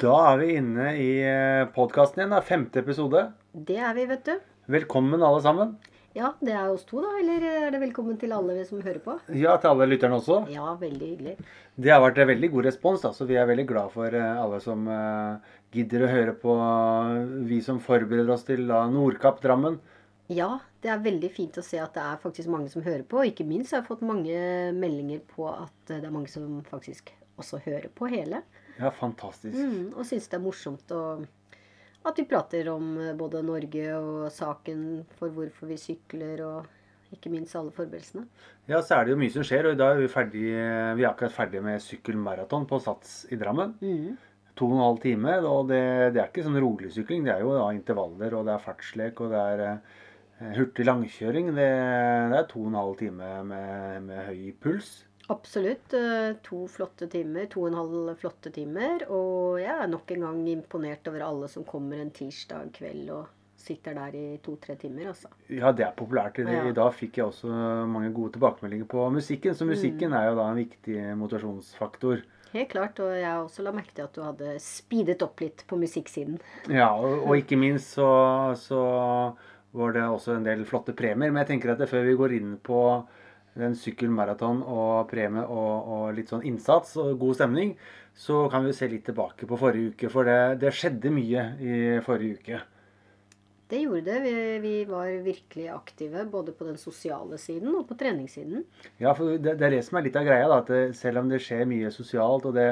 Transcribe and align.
Da 0.00 0.12
er 0.30 0.38
vi 0.40 0.54
inne 0.56 0.92
i 0.96 1.08
podkasten 1.74 2.22
igjen. 2.22 2.32
da, 2.32 2.40
Femte 2.40 2.80
episode. 2.80 3.26
Det 3.52 3.76
er 3.76 3.92
vi, 3.92 4.06
vet 4.08 4.22
du. 4.24 4.38
Velkommen, 4.72 5.20
alle 5.20 5.42
sammen. 5.44 5.74
Ja, 6.16 6.30
det 6.40 6.54
er 6.56 6.70
oss 6.72 6.86
to, 6.88 7.02
da. 7.04 7.10
Eller 7.20 7.44
er 7.44 7.74
det 7.74 7.82
velkommen 7.82 8.16
til 8.18 8.32
alle 8.32 8.56
vi 8.56 8.64
som 8.64 8.80
hører 8.80 9.02
på? 9.04 9.18
Ja, 9.36 9.58
til 9.60 9.74
alle 9.74 9.90
lytterne 9.90 10.16
også. 10.16 10.38
Ja, 10.50 10.72
veldig 10.80 11.10
hyggelig. 11.10 11.34
Det 11.76 11.92
har 11.92 12.00
vært 12.00 12.20
en 12.22 12.30
veldig 12.32 12.50
god 12.54 12.68
respons, 12.70 13.04
da, 13.04 13.10
så 13.12 13.26
vi 13.28 13.36
er 13.36 13.50
veldig 13.50 13.66
glad 13.68 13.92
for 13.92 14.16
eh, 14.16 14.40
alle 14.40 14.62
som 14.64 14.88
gidder 15.76 16.06
å 16.06 16.10
høre 16.14 16.34
på 16.46 16.56
vi 17.50 17.60
som 17.68 17.82
forbereder 17.84 18.32
oss 18.32 18.46
til 18.48 18.64
da, 18.70 18.86
Nordkapp 18.90 19.42
Drammen. 19.44 19.76
Ja, 20.32 20.54
det 20.80 20.94
er 20.94 21.04
veldig 21.04 21.28
fint 21.34 21.60
å 21.60 21.66
se 21.66 21.76
at 21.82 21.92
det 21.98 22.06
er 22.06 22.24
faktisk 22.24 22.48
mange 22.48 22.72
som 22.72 22.86
hører 22.86 23.04
på. 23.04 23.20
Ikke 23.28 23.44
minst 23.44 23.76
har 23.76 23.82
jeg 23.82 23.90
fått 23.90 24.06
mange 24.06 24.40
meldinger 24.80 25.20
på 25.36 25.50
at 25.52 25.76
det 25.92 26.00
er 26.00 26.14
mange 26.14 26.32
som 26.32 26.62
faktisk 26.72 27.12
også 27.40 27.60
hører 27.66 27.92
på 27.92 28.08
hele. 28.08 28.40
Ja, 28.80 28.90
fantastisk. 28.96 29.54
Mm, 29.56 29.92
og 29.92 30.06
syns 30.08 30.28
det 30.30 30.38
er 30.38 30.44
morsomt 30.44 30.92
å, 30.96 31.04
at 32.08 32.18
vi 32.18 32.24
prater 32.28 32.70
om 32.72 32.94
både 33.18 33.42
Norge 33.44 33.86
og 33.98 34.30
saken 34.32 34.84
for 35.18 35.32
hvorfor 35.36 35.68
vi 35.68 35.76
sykler, 35.80 36.40
og 36.46 37.14
ikke 37.14 37.32
minst 37.32 37.56
alle 37.58 37.72
forberedelsene. 37.74 38.24
Ja, 38.70 38.80
så 38.80 38.96
er 38.96 39.06
det 39.06 39.14
jo 39.14 39.20
mye 39.20 39.34
som 39.34 39.44
skjer. 39.46 39.68
Og 39.68 39.76
i 39.76 39.80
dag 39.80 39.96
er 39.96 40.02
vi 40.04 40.10
ferdig, 40.12 40.44
vi 40.96 41.04
er 41.04 41.10
akkurat 41.10 41.34
ferdige 41.34 41.64
med 41.64 41.82
sykkelmaraton 41.82 42.68
på 42.70 42.78
Sats 42.82 43.24
i 43.34 43.38
Drammen. 43.40 43.74
Mm. 43.82 44.14
To 44.58 44.68
og 44.68 44.76
en 44.76 44.84
halv 44.84 45.02
time. 45.02 45.34
Og 45.50 45.72
det, 45.72 45.82
det 46.14 46.22
er 46.22 46.30
ikke 46.30 46.46
sånn 46.46 46.60
rolig 46.62 46.92
sykling. 46.94 47.26
Det 47.26 47.34
er 47.34 47.44
jo 47.44 47.56
da 47.58 47.66
intervaller, 47.74 48.38
og 48.38 48.46
det 48.46 48.54
er 48.54 48.64
fartslek, 48.64 49.20
og 49.24 49.34
det 49.34 49.42
er 49.54 49.64
eh, 49.66 50.54
hurtig 50.56 50.86
langkjøring. 50.86 51.52
Det, 51.58 51.68
det, 52.32 52.40
er 52.40 52.50
to 52.52 52.62
og 52.62 52.70
en 52.70 52.80
halv 52.80 52.98
time 53.02 53.32
med, 53.50 54.06
med 54.06 54.26
høy 54.30 54.50
puls. 54.62 54.94
Absolutt. 55.30 55.92
eh, 55.94 56.32
To 56.46 56.64
flotte 56.70 57.06
timer. 57.12 57.46
To 57.52 57.62
og 57.64 57.68
en 57.70 57.78
halv 57.80 58.14
flotte 58.20 58.50
timer. 58.54 59.04
Og 59.08 59.60
jeg 59.62 59.70
er 59.74 59.90
nok 59.90 60.10
en 60.16 60.24
gang 60.26 60.40
imponert 60.52 61.06
over 61.08 61.22
alle 61.26 61.48
som 61.48 61.64
kommer 61.64 62.00
en 62.02 62.10
tirsdag 62.10 62.72
kveld 62.76 63.10
og 63.14 63.28
sitter 63.60 63.92
der 63.92 64.14
i 64.16 64.38
to-tre 64.42 64.74
timer, 64.80 65.10
altså. 65.12 65.28
Ja, 65.52 65.70
det 65.76 65.84
er 65.84 65.92
populært. 65.96 66.38
I, 66.40 66.46
Ja. 66.48 66.72
Dag 66.72 66.94
fikk 66.96 67.18
jeg 67.20 67.26
også 67.26 67.50
mange 67.86 68.08
gode 68.16 68.32
tilbakemeldinger 68.32 68.86
på 68.88 69.10
musikken. 69.12 69.54
Så 69.54 69.66
musikken 69.68 70.12
er 70.16 70.30
jo 70.30 70.36
da 70.38 70.46
en 70.50 70.56
viktig 70.62 70.96
motivasjonsfaktor. 71.20 72.22
Helt 72.54 72.70
klart. 72.72 72.98
Og 73.04 73.12
jeg 73.14 73.30
også 73.44 73.62
la 73.62 73.70
merke 73.76 73.92
til 73.94 74.02
at 74.08 74.14
du 74.16 74.22
hadde 74.24 74.56
speedet 74.58 75.22
opp 75.22 75.38
litt 75.44 75.62
på 75.68 75.76
musikksiden. 75.78 76.40
Ja, 76.72 76.88
og, 76.96 77.28
og 77.28 77.36
ikke 77.36 77.58
minst 77.60 77.92
så, 77.94 78.08
så 78.56 78.80
var 79.76 79.92
det 79.92 80.02
også 80.08 80.34
en 80.38 80.48
del 80.48 80.64
flotte 80.66 80.96
premier. 80.96 81.30
Men 81.30 81.44
jeg 81.44 81.52
tenker 81.52 81.74
at 81.74 81.78
det, 81.84 81.88
før 81.92 82.08
vi 82.08 82.16
går 82.18 82.32
inn 82.40 82.56
på 82.64 82.80
den 83.58 83.74
sykkelmaraton 83.78 84.60
og 84.62 85.08
premie 85.10 85.42
og, 85.42 85.88
og 85.94 86.04
litt 86.16 86.30
sånn 86.30 86.44
innsats 86.46 86.94
og 87.00 87.16
god 87.20 87.40
stemning, 87.40 87.72
så 88.14 88.44
kan 88.52 88.66
vi 88.66 88.74
se 88.76 88.88
litt 88.90 89.06
tilbake 89.08 89.48
på 89.48 89.58
forrige 89.58 89.94
uke. 89.94 90.10
For 90.12 90.28
det, 90.28 90.60
det 90.62 90.74
skjedde 90.76 91.12
mye 91.14 91.46
i 91.58 91.74
forrige 92.04 92.38
uke. 92.40 92.60
Det 93.70 93.84
gjorde 93.84 94.02
det. 94.02 94.18
Vi, 94.24 94.32
vi 94.64 94.74
var 94.84 95.10
virkelig 95.22 95.68
aktive 95.70 96.24
både 96.30 96.52
på 96.52 96.66
den 96.66 96.78
sosiale 96.78 97.38
siden 97.38 97.70
og 97.78 97.86
på 97.88 97.94
treningssiden. 97.98 98.64
Ja, 98.98 99.14
for 99.14 99.38
det, 99.38 99.54
det 99.60 99.68
er 99.68 99.76
det 99.76 99.84
som 99.86 100.00
er 100.00 100.08
litt 100.08 100.18
av 100.18 100.26
greia. 100.26 100.48
da, 100.50 100.58
at 100.58 100.72
det, 100.72 100.82
Selv 100.98 101.22
om 101.22 101.30
det 101.30 101.38
skjer 101.44 101.68
mye 101.70 101.92
sosialt, 101.94 102.48
og 102.50 102.58
det, 102.58 102.68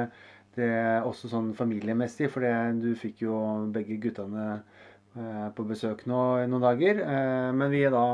det 0.59 0.67
er 0.75 1.07
også 1.07 1.31
sånn 1.31 1.53
familiemessig 1.55 2.33
For 2.33 2.43
det, 2.43 2.55
du 2.83 2.91
fikk 2.99 3.23
jo 3.29 3.39
begge 3.75 4.01
guttene 4.03 4.49
eh, 4.59 5.47
på 5.55 5.67
besøk 5.71 6.03
nå 6.11 6.23
i 6.43 6.49
noen 6.51 6.67
dager. 6.67 7.05
Eh, 7.07 7.51
men 7.55 7.71
vi 7.71 7.85
er 7.87 7.95
da 7.95 8.07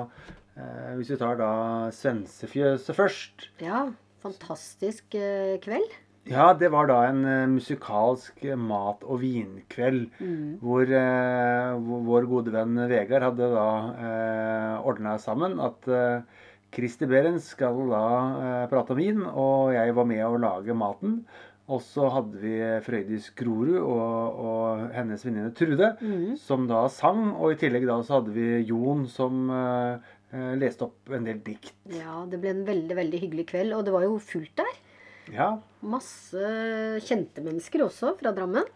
Hvis 0.54 1.10
vi 1.10 1.16
tar 1.19 1.37
da 1.41 1.50
Svensefjøset 1.94 2.94
først 2.94 3.48
Ja, 3.62 3.88
fantastisk 4.22 5.15
eh, 5.19 5.56
kveld. 5.65 5.91
Ja, 6.31 6.53
det 6.56 6.70
var 6.72 6.87
da 6.88 7.03
en 7.10 7.25
eh, 7.28 7.48
musikalsk 7.53 8.38
mat- 8.56 9.03
og 9.04 9.19
vinkveld. 9.20 10.06
Hvor, 10.62 10.87
eh, 10.88 11.75
vår 12.09 12.28
gode 12.31 12.54
venn 12.54 12.78
Vegard 12.88 13.26
hadde 13.26 13.50
da 13.53 13.66
eh, 14.06 14.87
ordna 14.88 15.19
sammen 15.20 15.59
at 15.60 15.84
eh, 15.91 16.22
Christer 16.75 17.06
Berens 17.10 17.50
skal 17.53 17.76
da 17.91 18.04
eh, 18.41 18.69
prate 18.72 18.94
om 18.94 18.98
vin, 19.03 19.20
og 19.26 19.75
jeg 19.76 19.94
var 19.94 20.09
med 20.09 20.25
å 20.26 20.38
lage 20.41 20.75
maten. 20.75 21.20
Og 21.72 21.80
så 21.80 22.10
hadde 22.12 22.36
vi 22.42 22.58
Frøydis 22.84 23.30
Grorud 23.38 23.78
og, 23.80 24.41
og 24.44 24.82
hennes 24.92 25.22
venninne 25.25 25.52
Trude, 25.56 25.94
som 26.36 26.66
da 26.69 26.82
sang. 26.92 27.30
Og 27.41 27.54
i 27.54 27.56
tillegg 27.62 27.86
da 27.88 27.97
så 28.04 28.19
hadde 28.19 28.34
vi 28.36 28.48
Jon 28.69 29.06
som 29.08 29.47
eh, 29.48 30.12
leste 30.60 30.84
opp 30.84 31.08
en 31.16 31.25
del 31.25 31.41
dikt. 31.47 31.72
Ja, 31.88 32.19
det 32.28 32.42
ble 32.42 32.52
en 32.52 32.66
veldig, 32.69 32.98
veldig 33.00 33.22
hyggelig 33.22 33.47
kveld. 33.54 33.72
Og 33.78 33.84
det 33.86 33.94
var 33.97 34.04
jo 34.04 34.19
fullt 34.20 34.52
der. 34.60 34.75
Ja, 35.32 35.48
Masse 35.80 37.00
kjente 37.00 37.41
mennesker 37.41 37.86
også 37.86 38.12
fra 38.20 38.34
Drammen. 38.36 38.69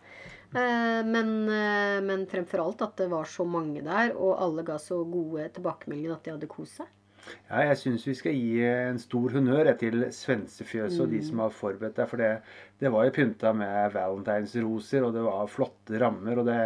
Eh, 0.57 1.03
Men, 1.05 1.35
men 2.09 2.25
fremfor 2.31 2.65
alt 2.65 2.81
at 2.89 2.97
det 3.03 3.11
var 3.13 3.29
så 3.29 3.45
mange 3.45 3.83
der, 3.85 4.15
og 4.17 4.41
alle 4.41 4.65
ga 4.65 4.79
så 4.81 5.03
gode 5.05 5.45
tilbakemeldinger 5.53 6.17
at 6.17 6.25
de 6.25 6.39
hadde 6.39 6.49
kost 6.49 6.81
seg. 6.81 6.89
Ja, 7.49 7.63
jeg 7.69 7.79
syns 7.81 8.07
vi 8.09 8.15
skal 8.19 8.37
gi 8.37 8.61
en 8.67 9.01
stor 9.01 9.35
honnør 9.37 9.71
til 9.81 10.07
Svensefjøset 10.15 11.03
og 11.05 11.13
de 11.15 11.23
som 11.25 11.43
har 11.45 11.55
forberedt 11.55 11.99
deg. 11.99 12.11
For 12.11 12.21
det, 12.21 12.31
det 12.83 12.93
var 12.95 13.09
jo 13.09 13.15
pynta 13.17 13.53
med 13.57 13.95
valentinsroser, 13.95 15.07
og 15.07 15.17
det 15.17 15.25
var 15.27 15.51
flotte 15.53 16.01
rammer. 16.03 16.43
Og 16.43 16.49
det, 16.49 16.59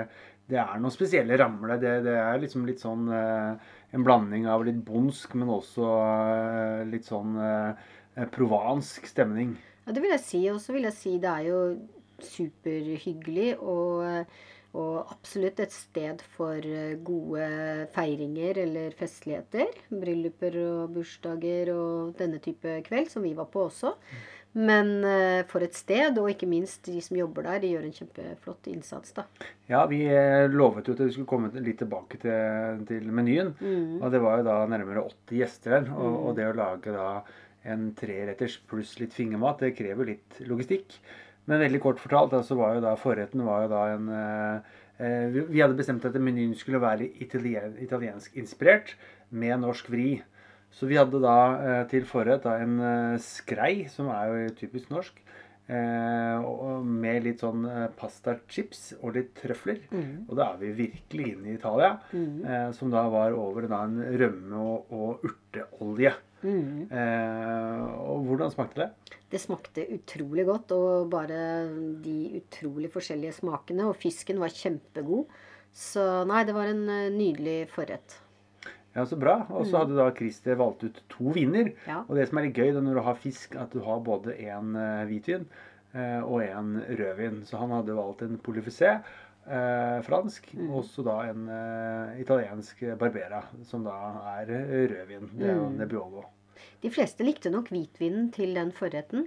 det 0.53 0.61
er 0.63 0.83
noen 0.83 0.95
spesielle 0.95 1.39
rammer 1.41 1.75
der. 1.75 1.83
Det, 1.83 1.95
det 2.09 2.19
er 2.21 2.43
liksom 2.43 2.69
litt 2.69 2.83
sånn 2.83 3.09
eh, 3.13 3.73
en 3.93 4.07
blanding 4.07 4.49
av 4.51 4.65
litt 4.67 4.81
bondsk, 4.87 5.37
men 5.41 5.53
også 5.53 5.89
eh, 6.03 6.85
litt 6.93 7.09
sånn 7.09 7.37
eh, 7.41 7.91
provansk 8.35 9.09
stemning. 9.11 9.55
Ja, 9.87 9.95
det 9.95 10.05
vil 10.05 10.15
jeg 10.15 10.25
si. 10.25 10.43
Og 10.53 10.61
så 10.63 10.77
vil 10.77 10.89
jeg 10.89 10.97
si 10.99 11.19
det 11.23 11.33
er 11.33 11.51
jo 11.51 11.61
superhyggelig 12.23 13.57
og, 13.59 14.29
og 14.73 15.11
absolutt 15.13 15.61
et 15.61 15.73
sted 15.75 16.23
for 16.33 16.57
eh, 16.65 16.95
gode 17.05 17.47
feiringer 17.93 18.63
eller 18.65 18.95
festligheter. 18.97 19.69
Brylluper 19.93 20.57
og 20.63 20.95
bursdager 20.95 21.75
og 21.75 22.15
denne 22.21 22.41
type 22.41 22.79
kveld, 22.87 23.11
som 23.13 23.27
vi 23.27 23.35
var 23.37 23.51
på 23.53 23.67
også. 23.69 23.93
Men 24.57 24.99
eh, 25.09 25.43
for 25.49 25.65
et 25.65 25.77
sted, 25.77 26.17
og 26.21 26.31
ikke 26.33 26.49
minst 26.49 26.89
de 26.89 26.99
som 27.05 27.17
jobber 27.17 27.47
der, 27.49 27.61
de 27.61 27.73
gjør 27.75 27.87
en 27.89 27.95
kjempeflott 27.97 28.69
innsats, 28.73 29.15
da. 29.17 29.27
Ja, 29.69 29.85
vi 29.89 30.03
eh, 30.09 30.49
lovet 30.53 30.89
jo 30.89 30.97
at 30.97 31.05
vi 31.05 31.13
skulle 31.15 31.29
komme 31.29 31.53
litt 31.61 31.81
tilbake 31.81 32.21
til, 32.25 32.83
til 32.89 33.13
menyen. 33.13 33.55
Og 34.01 34.09
det 34.13 34.21
var 34.25 34.41
jo 34.41 34.49
da 34.49 34.59
nærmere 34.73 35.05
80 35.09 35.41
gjester 35.41 35.79
der. 35.79 35.93
Og, 35.97 36.19
og 36.31 36.37
det 36.41 36.49
å 36.49 36.57
lage 36.57 36.97
da 36.97 37.11
en 37.69 37.91
treretters 37.97 38.57
pluss 38.69 38.97
litt 39.01 39.13
fingermat, 39.15 39.61
det 39.63 39.77
krever 39.79 40.09
litt 40.15 40.41
logistikk. 40.49 40.97
Men 41.51 41.59
veldig 41.61 41.81
kort 41.83 41.99
fortalt, 41.99 42.35
så 42.47 42.55
var 42.57 42.77
jo 42.77 42.81
da 42.85 42.95
forretten 42.97 43.43
var 43.45 43.65
jo 43.65 43.69
da 43.73 43.81
en 43.97 44.09
eh, 44.09 44.75
eh, 45.03 45.27
vi- 45.51 45.61
hadde 45.61 45.75
bestemt 45.79 46.05
at 46.07 46.15
menyen 46.15 46.55
skulle 46.55 46.79
være 46.81 47.09
italien, 47.21 47.75
italiensk 47.83 48.37
inspirert 48.39 48.95
med 49.31 49.59
norsk 49.61 49.89
vri. 49.91 50.23
Så 50.73 50.87
vi 50.89 50.97
hadde 50.97 51.19
da 51.21 51.35
eh, 51.59 51.85
til 51.91 52.05
forrett 52.09 52.45
da 52.47 52.55
en 52.63 52.79
skrei, 53.19 53.89
som 53.91 54.09
er 54.15 54.31
jo 54.31 54.55
typisk 54.63 54.89
norsk. 54.95 55.19
Eh, 55.73 56.39
og 56.43 56.85
med 56.87 57.23
litt 57.25 57.41
sånn 57.43 57.63
pastachips 57.97 58.95
og 59.03 59.15
litt 59.15 59.35
trøfler. 59.41 59.79
Og 60.29 60.37
da 60.37 60.53
er 60.53 60.59
vi 60.63 60.73
virkelig 60.87 61.29
inne 61.35 61.53
i 61.53 61.55
Italia. 61.59 61.99
Mm. 62.13 62.73
som 62.75 62.91
da 62.91 63.05
var 63.09 63.33
over 63.33 63.67
da 63.71 63.83
en 63.85 63.99
rømme- 64.19 64.59
og, 64.59 64.87
og 64.93 65.27
urteolje. 65.29 66.13
Eh, 66.45 67.85
og 68.03 68.27
hvordan 68.27 68.53
smakte 68.53 68.83
det? 68.83 69.17
Det 69.33 69.41
smakte 69.41 69.87
utrolig 69.95 70.45
godt, 70.49 70.75
og 70.77 71.09
bare 71.13 71.39
de 72.05 72.17
utrolig 72.43 72.91
forskjellige 72.93 73.39
smakene. 73.39 73.87
Og 73.89 73.97
fisken 73.97 74.43
var 74.43 74.53
kjempegod. 74.53 75.31
Så 75.73 76.03
nei, 76.29 76.43
det 76.45 76.55
var 76.57 76.69
en 76.69 76.85
eh, 76.93 77.09
nydelig 77.15 77.71
forrett. 77.73 78.19
Ja, 78.93 79.07
Så 79.09 79.17
bra. 79.17 79.39
Og 79.57 79.65
så 79.65 79.81
hadde 79.81 79.97
da 79.97 80.11
Christer 80.13 80.59
valgt 80.61 80.85
ut 80.85 80.99
to 81.09 81.33
viner. 81.33 81.73
Ja. 81.89 82.03
Og 82.05 82.19
det 82.19 82.27
som 82.29 82.39
er 82.39 82.51
litt 82.51 82.59
gøy 82.61 82.75
når 82.77 82.99
du 82.99 83.05
har 83.07 83.17
fisk, 83.17 83.57
at 83.57 83.73
du 83.73 83.81
har 83.87 84.03
både 84.05 84.37
en 84.51 84.77
eh, 84.77 85.05
hvitvin 85.09 85.47
eh, 85.95 86.21
og 86.21 86.43
en 86.45 86.75
rødvin. 86.91 87.41
Så 87.49 87.57
han 87.63 87.73
hadde 87.73 87.97
valgt 87.97 88.27
en 88.27 88.37
Polyfusé, 88.45 88.99
eh, 89.49 89.97
fransk, 90.05 90.53
og 90.69 90.85
så 90.85 91.07
da 91.09 91.17
en 91.31 91.49
eh, 91.49 92.21
italiensk 92.21 92.85
Barbera, 93.01 93.41
som 93.65 93.89
da 93.89 93.97
er 94.37 94.53
rødvin. 94.93 95.33
Det 95.39 95.49
er 95.49 95.57
jo 95.57 95.73
Nebbiolo. 95.73 96.27
De 96.83 96.91
fleste 96.91 97.23
likte 97.25 97.51
nok 97.51 97.69
hvitvinen 97.71 98.31
til 98.35 98.55
den 98.57 98.73
forretten, 98.75 99.27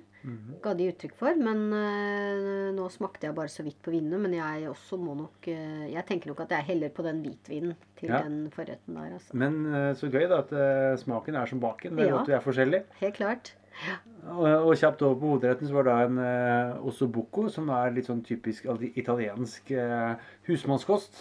ga 0.63 0.73
de 0.73 0.87
uttrykk 0.89 1.13
for. 1.19 1.35
Men 1.37 1.59
eh, 1.77 2.71
nå 2.75 2.87
smakte 2.91 3.27
jeg 3.27 3.35
bare 3.37 3.51
så 3.53 3.63
vidt 3.63 3.77
på 3.85 3.91
vinene. 3.93 4.17
Men 4.19 4.33
jeg 4.33 4.67
også 4.71 4.97
må 4.99 5.13
nok 5.19 5.47
eh, 5.51 5.85
Jeg 5.93 6.05
tenker 6.09 6.31
nok 6.33 6.41
at 6.47 6.55
jeg 6.57 6.67
heller 6.71 6.89
på 6.95 7.05
den 7.05 7.21
hvitvinen 7.21 7.75
til 7.99 8.09
Ja. 8.09 8.23
den 8.25 8.49
forretten 8.51 8.95
der, 8.97 9.13
altså. 9.19 9.35
Men 9.37 9.59
eh, 9.73 9.91
så 9.95 10.09
gøy 10.09 10.25
da 10.31 10.41
at 10.41 10.99
smaken 11.03 11.35
er 11.35 11.45
som 11.45 11.59
baken. 11.63 11.95
Det 11.95 12.07
er 12.07 12.11
Ja. 12.11 12.17
godt 12.17 12.27
vi 12.27 12.33
er 12.39 12.43
forskjellige. 12.47 12.83
Helt 12.99 13.15
klart. 13.21 13.53
Og, 14.31 14.45
og 14.47 14.73
kjapt 14.79 15.01
over 15.03 15.15
på 15.19 15.27
hovedretten 15.33 15.67
så 15.67 15.73
var 15.75 15.83
det 15.83 15.95
en 16.09 16.17
eh, 16.23 16.77
ossobuco, 16.87 17.49
som 17.51 17.69
er 17.69 17.91
litt 17.91 18.07
sånn 18.07 18.23
typisk 18.25 18.65
italiensk 18.95 19.71
husmannskost. 20.47 21.15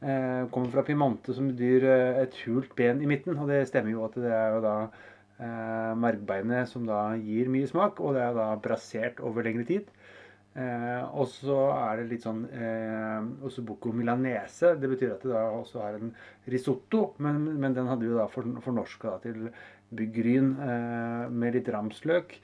Eh, 0.00 0.46
kommer 0.50 0.70
fra 0.72 0.82
pimante, 0.82 1.34
som 1.36 1.50
betyr 1.50 1.84
et 2.22 2.36
hult 2.46 2.72
ben 2.78 3.02
i 3.04 3.08
midten. 3.10 3.36
Og 3.36 3.50
det 3.50 3.66
stemmer 3.68 3.92
jo 3.92 4.04
at 4.06 4.14
det 4.16 4.30
er 4.32 4.54
jo 4.56 4.62
da 4.64 4.74
eh, 5.40 5.92
mergbeinet, 5.98 6.68
som 6.70 6.86
da 6.88 7.16
gir 7.18 7.50
mye 7.52 7.68
smak, 7.70 8.00
og 8.04 8.16
det 8.16 8.26
er 8.26 8.36
da 8.36 8.50
brasert 8.62 9.22
over 9.24 9.46
lengre 9.46 9.66
tid. 9.68 9.90
Eh, 10.50 11.02
og 11.14 11.28
så 11.30 11.56
er 11.76 12.00
det 12.00 12.08
litt 12.10 12.24
sånn 12.26 12.42
eh, 12.50 13.18
Ossobuco 13.46 13.92
milanese. 13.94 14.74
Det 14.80 14.90
betyr 14.90 15.14
at 15.14 15.26
det 15.26 15.34
da 15.34 15.44
også 15.54 15.82
er 15.86 16.00
en 16.00 16.10
risotto, 16.50 17.04
men, 17.22 17.44
men 17.62 17.76
den 17.76 17.90
hadde 17.90 18.08
vi 18.08 18.16
da 18.18 18.26
for, 18.30 18.48
fornorska 18.64 19.20
til 19.26 19.46
byggryn 19.94 20.50
eh, 20.58 21.28
med 21.30 21.54
litt 21.58 21.70
ramsløk. 21.70 22.34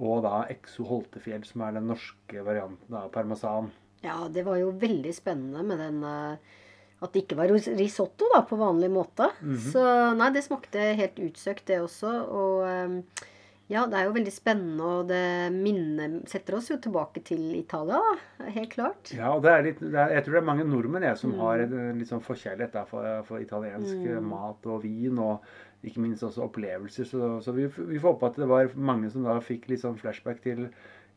Og 0.00 0.22
da 0.24 0.46
Exo 0.48 0.86
Holtefjell, 0.88 1.44
som 1.44 1.66
er 1.66 1.76
den 1.76 1.90
norske 1.90 2.46
varianten 2.46 2.96
av 2.96 3.10
parmesan. 3.12 3.68
Ja, 4.00 4.16
det 4.32 4.46
var 4.46 4.56
jo 4.56 4.72
veldig 4.80 5.12
spennende 5.12 5.64
med 5.66 5.82
den 5.84 6.00
eh, 6.08 6.56
At 7.00 7.14
det 7.14 7.24
ikke 7.24 7.38
var 7.38 7.52
risotto 7.78 8.28
da, 8.34 8.42
på 8.44 8.58
vanlig 8.60 8.90
måte. 8.92 9.30
Mhm. 9.40 9.60
Så 9.72 9.84
nei, 10.18 10.30
det 10.34 10.44
smakte 10.44 10.90
helt 10.98 11.20
utsøkt, 11.30 11.66
det 11.70 11.80
også. 11.80 12.10
Og 12.28 12.66
eh, 12.68 13.28
ja, 13.70 13.84
det 13.86 14.00
er 14.00 14.08
jo 14.08 14.14
veldig 14.16 14.32
spennende, 14.34 14.82
og 14.98 15.08
det 15.08 15.22
minnet 15.54 16.26
setter 16.28 16.56
oss 16.58 16.68
jo 16.72 16.76
tilbake 16.82 17.22
til 17.22 17.52
Italia, 17.54 18.00
da. 18.02 18.46
Helt 18.50 18.72
klart. 18.74 19.12
Ja, 19.14 19.30
og 19.30 19.44
det 19.44 19.52
er 19.54 19.66
litt, 19.68 19.80
det 19.80 19.94
er, 19.94 20.14
jeg 20.16 20.24
tror 20.26 20.36
det 20.36 20.40
er 20.42 20.48
mange 20.48 20.66
nordmenn 20.66 21.06
jeg, 21.06 21.20
som 21.20 21.30
Mm. 21.30 21.38
har 21.38 21.62
en 21.64 21.98
litt 22.00 22.10
sånn 22.10 22.24
forkjærlighet 22.24 22.74
da, 22.74 22.84
for, 22.84 23.06
for 23.28 23.38
italiensk 23.38 23.94
mm. 23.94 24.26
mat 24.26 24.66
og 24.66 24.82
vin, 24.82 25.16
og 25.22 25.86
ikke 25.86 26.02
minst 26.02 26.26
også 26.26 26.42
opplevelser. 26.48 27.06
Så, 27.06 27.30
så 27.46 27.54
vi, 27.54 27.68
vi 27.70 28.02
får 28.02 28.16
håpe 28.16 28.26
at 28.32 28.42
det 28.42 28.50
var 28.50 28.74
mange 28.74 29.08
som 29.14 29.22
da 29.24 29.38
fikk 29.40 29.70
litt 29.70 29.84
sånn 29.86 29.96
flashback 30.02 30.42
til 30.42 30.66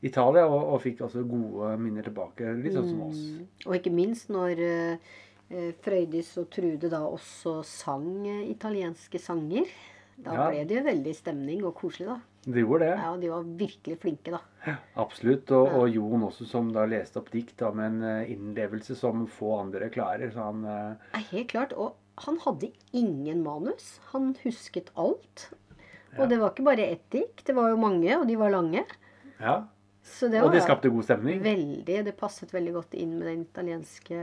Italia, 0.05 0.45
og, 0.45 0.75
og 0.75 0.81
fikk 0.83 1.01
også 1.07 1.25
gode 1.25 1.73
minner 1.81 2.05
tilbake, 2.05 2.53
litt 2.61 2.77
sånn 2.77 2.89
som 2.91 3.03
oss. 3.09 3.17
Mm. 3.33 3.51
Og 3.65 3.77
ikke 3.79 3.97
minst 3.97 4.29
når 4.29 4.61
eh, 4.61 4.93
eh, 4.93 4.97
Frøydis 5.83 6.37
og 6.41 6.49
Trude 6.53 6.89
da 6.89 6.99
også 7.05 7.59
sang 7.67 8.25
eh, 8.27 8.45
italienske 8.51 9.19
sanger. 9.21 9.65
Da 10.23 10.33
Ja. 10.33 10.49
ble 10.49 10.63
det 10.69 10.77
jo 10.77 10.83
veldig 10.85 11.13
stemning 11.17 11.63
og 11.65 11.73
koselig, 11.75 12.07
da. 12.07 12.19
De 12.45 12.59
gjorde 12.61 12.85
det. 12.85 12.97
Ja, 12.99 13.15
de 13.17 13.29
var 13.31 13.43
virkelig 13.43 13.97
flinke, 14.01 14.31
da. 14.35 14.75
Absolutt. 14.99 15.49
Og, 15.51 15.67
og 15.79 15.89
Jon 15.89 16.23
også, 16.27 16.45
som 16.47 16.71
da 16.75 16.83
leste 16.85 17.17
opp 17.21 17.31
dikt 17.33 17.57
da, 17.57 17.71
med 17.71 17.85
en 17.85 18.03
eh, 18.03 18.31
innlevelse 18.35 18.95
som 18.99 19.25
få 19.27 19.55
andre 19.61 19.89
klarer. 19.89 20.29
Så 20.35 20.43
han 20.43 20.63
eh, 20.65 20.95
Ja, 21.15 21.23
helt 21.31 21.49
klart. 21.53 21.73
Og 21.73 21.95
han 22.27 22.37
hadde 22.45 22.71
ingen 22.93 23.41
manus. 23.43 23.99
Han 24.11 24.35
husket 24.43 24.91
alt. 24.95 25.49
Og 26.19 26.27
det 26.29 26.37
var 26.39 26.51
ikke 26.53 26.67
bare 26.67 26.85
ett 26.93 27.07
dikt, 27.09 27.41
det 27.47 27.55
var 27.57 27.71
jo 27.71 27.77
mange, 27.81 28.11
og 28.19 28.27
de 28.29 28.35
var 28.37 28.51
lange. 28.53 28.83
Ja. 29.41 29.63
Så 30.03 30.27
det 30.27 30.41
Og 30.43 30.51
det 30.51 30.61
skapte 30.65 30.89
god 30.91 31.05
stemning. 31.07 31.39
veldig 31.43 32.03
Det 32.03 32.13
passet 32.19 32.51
veldig 32.51 32.73
godt 32.75 32.95
inn 32.99 33.13
med 33.17 33.27
den 33.29 33.45
italienske 33.45 34.17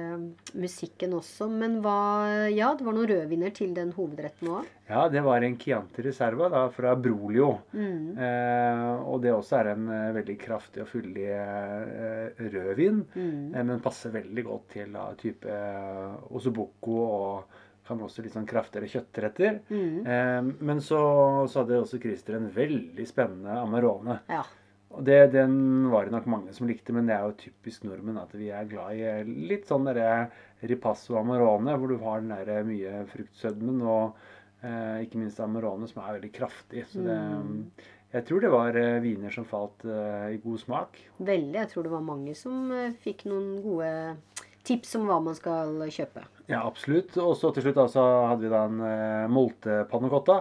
musikken 0.60 1.14
også. 1.16 1.48
Men 1.48 1.80
hva 1.80 2.50
Ja, 2.52 2.74
det 2.76 2.84
var 2.84 2.92
noen 2.96 3.08
rødviner 3.08 3.54
til 3.56 3.72
den 3.74 3.92
hovedretten 3.96 4.48
òg. 4.48 4.68
Ja, 4.90 5.08
det 5.08 5.22
var 5.24 5.42
en 5.42 5.56
Chianti 5.56 6.02
Reserva 6.02 6.50
da, 6.52 6.66
fra 6.74 6.92
Brolio. 6.96 7.62
Mm. 7.72 8.18
Eh, 8.18 8.92
og 9.06 9.22
det 9.22 9.32
også 9.32 9.60
er 9.60 9.72
en 9.72 9.88
eh, 9.88 10.12
veldig 10.18 10.36
kraftig 10.42 10.82
og 10.84 10.90
fyldig 10.90 11.26
eh, 11.30 12.44
rødvin. 12.52 13.00
Mm. 13.14 13.54
Eh, 13.54 13.64
men 13.64 13.80
passer 13.80 14.12
veldig 14.14 14.44
godt 14.44 14.68
til 14.76 14.92
da, 14.92 15.08
type 15.16 15.48
eh, 15.48 16.14
ossobuco 16.34 17.00
og 17.06 17.58
kan 17.90 18.02
også 18.04 18.22
litt 18.22 18.34
sånn 18.36 18.46
kraftigere 18.46 18.90
kjøttretter. 18.90 19.60
Mm. 19.70 20.06
Eh, 20.06 20.40
men 20.60 20.82
så, 20.84 21.00
så 21.50 21.62
hadde 21.64 21.80
også 21.80 21.98
Christer 22.02 22.36
en 22.38 22.50
veldig 22.54 23.06
spennende 23.08 23.56
Amarone. 23.62 24.20
Ja. 24.30 24.44
Og 24.90 25.04
det, 25.06 25.32
Den 25.36 25.54
var 25.92 26.06
det 26.06 26.14
nok 26.16 26.26
mange 26.30 26.54
som 26.56 26.66
likte, 26.66 26.94
men 26.96 27.06
det 27.06 27.14
er 27.14 27.28
jo 27.28 27.38
typisk 27.38 27.86
nordmenn 27.86 28.18
at 28.18 28.34
vi 28.34 28.50
er 28.50 28.66
glad 28.70 28.98
i 28.98 29.04
eh, 29.06 29.22
litt 29.24 29.70
sånn 29.70 29.86
derre 29.86 30.30
ripasso 30.66 31.14
amarone, 31.20 31.76
hvor 31.78 31.92
du 31.92 32.02
har 32.02 32.24
den 32.24 32.34
der 32.34 32.66
mye 32.66 33.04
fruktsødmen, 33.12 33.78
og 33.86 34.18
eh, 34.66 35.06
ikke 35.06 35.22
minst 35.22 35.40
amarone, 35.44 35.86
som 35.88 36.02
er 36.02 36.18
veldig 36.18 36.32
kraftig. 36.34 36.84
Så 36.90 37.06
det, 37.06 37.20
jeg 38.10 38.26
tror 38.26 38.42
det 38.42 38.50
var 38.50 38.74
eh, 38.74 38.98
viner 39.04 39.30
som 39.30 39.46
falt 39.46 39.86
eh, 39.86 40.34
i 40.34 40.40
god 40.42 40.58
smak. 40.64 40.98
Veldig. 41.22 41.58
Jeg 41.60 41.70
tror 41.70 41.86
det 41.86 41.94
var 41.94 42.06
mange 42.10 42.34
som 42.34 42.72
eh, 42.74 42.96
fikk 43.04 43.28
noen 43.30 43.60
gode 43.62 43.92
tips 44.66 44.96
om 44.98 45.06
hva 45.08 45.20
man 45.22 45.36
skal 45.38 45.78
kjøpe. 45.86 46.24
Ja, 46.50 46.64
absolutt. 46.66 47.14
Og 47.22 47.36
så 47.38 47.52
til 47.54 47.68
slutt 47.68 47.78
da, 47.78 47.86
så 47.90 48.02
hadde 48.26 48.42
vi 48.42 48.50
da 48.50 48.64
en 48.66 48.82
eh, 48.82 49.30
molte 49.30 49.84
pannecotta 49.90 50.40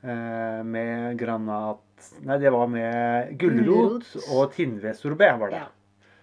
eh, 0.00 0.62
med 0.64 1.20
granat 1.20 1.84
Nei, 2.22 2.38
det 2.42 2.50
var 2.54 2.66
med 2.70 3.36
gulrot 3.40 4.08
og 4.32 4.52
tinnvedsorbet, 4.54 5.38
var 5.40 5.50
det. 5.54 5.62
Ja. 5.64 5.68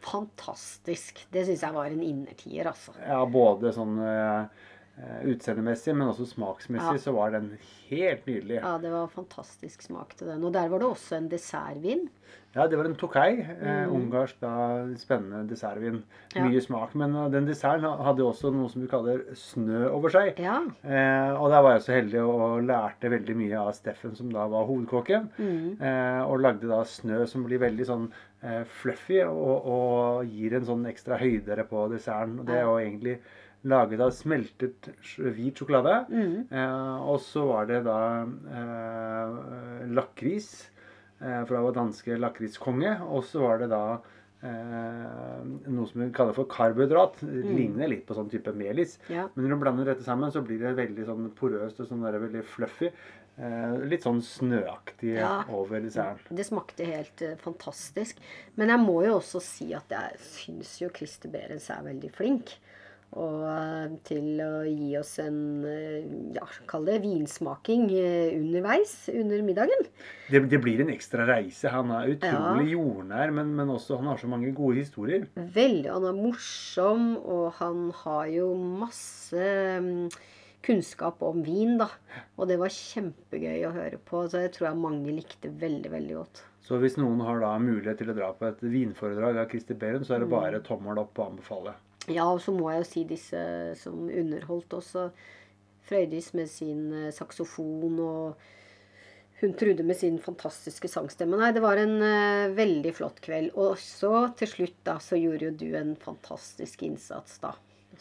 Fantastisk. 0.09 1.25
Det 1.31 1.45
syns 1.47 1.61
jeg 1.65 1.75
var 1.75 1.89
en 1.91 2.03
innertier, 2.03 2.69
altså. 2.71 2.93
Ja, 3.03 3.19
både 3.29 3.71
sånn 3.75 3.97
eh, 4.01 4.67
utseendemessig, 5.29 5.93
men 5.95 6.09
også 6.11 6.25
smaksmessig, 6.27 6.95
Ja. 6.97 7.03
så 7.03 7.13
var 7.15 7.31
den 7.35 7.51
helt 7.89 8.25
nydelig. 8.27 8.59
Ja, 8.61 8.77
det 8.81 8.91
var 8.91 9.07
fantastisk 9.13 9.81
smak 9.85 10.15
til 10.19 10.27
den. 10.31 10.43
Og 10.43 10.53
der 10.55 10.67
var 10.71 10.79
det 10.79 10.87
også 10.89 11.17
en 11.17 11.29
dessertvin. 11.31 12.07
Ja, 12.55 12.65
det 12.65 12.79
var 12.79 12.87
en 12.89 12.95
Tokai. 12.97 13.43
Eh, 13.61 13.91
ungarsk, 13.93 14.39
da, 14.41 14.51
spennende 14.97 15.43
dessertvin. 15.51 15.99
Mm. 16.01 16.29
Ja. 16.33 16.45
Mye 16.47 16.61
smak. 16.65 16.95
Men 16.97 17.13
uh, 17.13 17.27
den 17.29 17.45
desserten 17.45 17.85
hadde 17.85 18.25
også 18.25 18.49
noe 18.53 18.69
som 18.71 18.81
vi 18.81 18.89
kaller 18.89 19.21
snø 19.37 19.83
over 19.91 20.13
seg. 20.13 20.39
Ja. 20.41 20.55
Eh, 20.81 21.33
og 21.35 21.51
der 21.53 21.65
var 21.65 21.75
jeg 21.75 21.83
så 21.85 21.93
heldig 21.93 22.23
og 22.23 22.63
lærte 22.65 23.11
veldig 23.13 23.35
mye 23.37 23.59
av 23.61 23.69
Steffen, 23.77 24.15
som 24.17 24.31
da 24.33 24.47
var 24.49 24.65
hovedkokken. 24.69 25.29
Mm. 25.37 25.67
Eh, 25.77 26.21
og 26.25 26.41
lagde 26.41 26.71
da 26.71 26.81
snø 26.89 27.21
som 27.29 27.45
blir 27.45 27.61
veldig 27.61 27.85
sånn 27.85 28.07
eh, 28.41 28.63
fluffy 28.79 29.21
og, 29.27 29.69
og 29.75 30.33
gir 30.33 30.57
en 30.57 30.65
sånn 30.71 30.89
ekstra 30.89 31.21
høydere 31.21 31.67
på 31.69 31.85
desserten. 31.93 32.39
Og 32.41 32.49
det 32.49 32.57
er 32.57 32.65
jo 32.65 32.79
egentlig 32.81 33.15
laget 33.69 34.01
av 34.01 34.15
smeltet 34.15 34.89
hvit 35.19 35.61
sjokolade. 35.61 36.01
Mm. 36.09 36.35
Eh, 36.49 36.97
og 37.13 37.21
så 37.21 37.45
var 37.51 37.69
det 37.69 37.83
da 37.85 38.01
lakris, 39.93 40.49
for 41.19 41.55
det 41.55 41.65
var 41.67 41.75
danske 41.75 42.17
lakriskonge. 42.19 42.95
Og 43.09 43.25
så 43.27 43.43
var 43.43 43.59
det 43.63 43.69
da 43.73 43.83
eh, 44.45 45.39
noe 45.67 45.87
som 45.89 46.03
vi 46.03 46.09
kaller 46.15 46.35
for 46.37 46.49
karbohydrat. 46.51 47.19
Det 47.21 47.43
ligner 47.55 47.91
litt 47.91 48.05
på 48.07 48.17
sånn 48.17 48.31
type 48.31 48.53
melis. 48.55 48.97
Ja. 49.11 49.27
Men 49.33 49.45
når 49.45 49.55
du 49.55 49.63
blander 49.65 49.91
dette 49.91 50.05
sammen, 50.07 50.31
så 50.33 50.43
blir 50.45 50.61
det 50.63 50.75
veldig 50.79 51.07
sånn 51.09 51.31
porøst 51.39 51.81
og 51.83 51.89
sånn 51.91 52.05
der, 52.05 52.19
veldig 52.23 52.45
fluffy. 52.55 52.91
Eh, 53.39 53.75
litt 53.87 54.03
sånn 54.03 54.19
snøaktig 54.25 55.13
Ja. 55.15 55.45
over 55.55 55.79
desserten. 55.79 56.35
Det 56.35 56.43
smakte 56.47 56.83
helt 56.83 57.21
uh, 57.23 57.37
fantastisk. 57.39 58.17
Men 58.59 58.73
jeg 58.73 58.83
må 58.83 58.97
jo 59.05 59.13
også 59.19 59.39
si 59.43 59.69
at 59.77 59.87
jeg 59.95 60.19
syns 60.19 60.73
jo 60.81 60.89
Christer 60.91 61.31
Berens 61.31 61.69
er 61.71 61.85
veldig 61.85 62.11
flink. 62.17 62.57
Og 63.17 63.41
eh, 63.49 63.93
til 64.05 64.37
å 64.45 64.61
gi 64.69 64.91
oss 64.99 65.15
en 65.23 65.37
eh, 65.65 66.03
ja, 66.35 66.43
kall 66.69 66.85
det 66.85 66.99
vinsmaking 67.01 67.87
eh, 67.97 68.35
underveis 68.37 68.91
under 69.09 69.41
middagen. 69.47 69.81
Det, 70.29 70.43
det 70.51 70.59
blir 70.61 70.83
en 70.83 70.91
ekstra 70.93 71.25
reise. 71.25 71.71
Han 71.73 71.89
er 71.95 72.11
utrolig 72.13 72.67
Ja. 72.69 72.75
jordnær, 72.77 73.33
men, 73.33 73.55
men 73.57 73.71
også 73.73 73.97
han 73.97 74.11
har 74.11 74.21
så 74.21 74.29
mange 74.29 74.51
gode 74.53 74.77
historier. 74.83 75.25
Veldig. 75.35 75.89
Han 75.89 76.05
er 76.11 76.19
morsom, 76.21 77.07
og 77.23 77.47
han 77.57 77.87
har 78.03 78.29
jo 78.29 78.51
masse 78.83 79.41
mm, 79.81 80.05
kunnskap 80.69 81.25
om 81.25 81.41
vin, 81.41 81.79
da. 81.81 81.89
Og 82.37 82.45
det 82.51 82.59
var 82.61 82.69
kjempegøy 82.69 83.65
å 83.65 83.73
høre 83.73 83.97
på. 84.05 84.21
Så 84.29 84.45
jeg 84.45 84.53
tror 84.53 84.69
jeg 84.69 84.83
mange 84.85 85.17
likte 85.17 85.49
veldig, 85.49 85.89
veldig 85.97 86.17
godt. 86.21 86.43
Så 86.61 86.77
hvis 86.77 86.99
noen 87.01 87.25
har 87.25 87.41
da 87.41 87.55
mulighet 87.57 87.97
til 88.03 88.11
å 88.13 88.17
dra 88.21 88.29
på 88.37 88.45
et 88.53 88.61
vinforedrag 88.61 89.41
av 89.41 89.49
Christer 89.49 89.73
Behren, 89.81 90.05
så 90.05 90.13
er 90.19 90.19
det 90.27 90.29
Mm. 90.29 90.35
bare 90.37 90.59
tommel 90.61 90.99
opp 91.01 91.17
og 91.17 91.31
anbefale. 91.33 91.73
Ja, 92.09 92.25
og 92.29 92.41
så 92.41 92.53
må 92.55 92.71
jeg 92.71 92.83
jo 92.83 92.87
si 92.89 93.03
disse 93.09 93.41
som 93.79 94.07
underholdt 94.07 94.73
også. 94.79 95.09
Frøydis 95.89 96.33
med 96.37 96.49
sin 96.51 96.87
eh, 96.93 97.11
saksofon 97.15 97.99
og 98.03 98.47
hun 99.39 99.53
Trude 99.55 99.85
med 99.87 99.95
sin 99.95 100.17
fantastiske 100.19 100.89
sangstemme. 100.91 101.37
Nei, 101.39 101.53
det 101.55 101.61
var 101.63 101.79
en 101.79 101.93
uh, 102.03 102.51
veldig 102.51 102.91
flott 102.97 103.21
kveld. 103.23 103.53
Og 103.55 103.77
så 103.79 104.25
til 104.35 104.49
slutt 104.51 104.81
da, 104.83 104.97
så 104.99 105.15
gjorde 105.15 105.47
jo 105.47 105.53
du 105.61 105.67
en 105.79 105.93
fantastisk 105.95 106.83
innsats 106.83 107.37
da. 107.39 107.53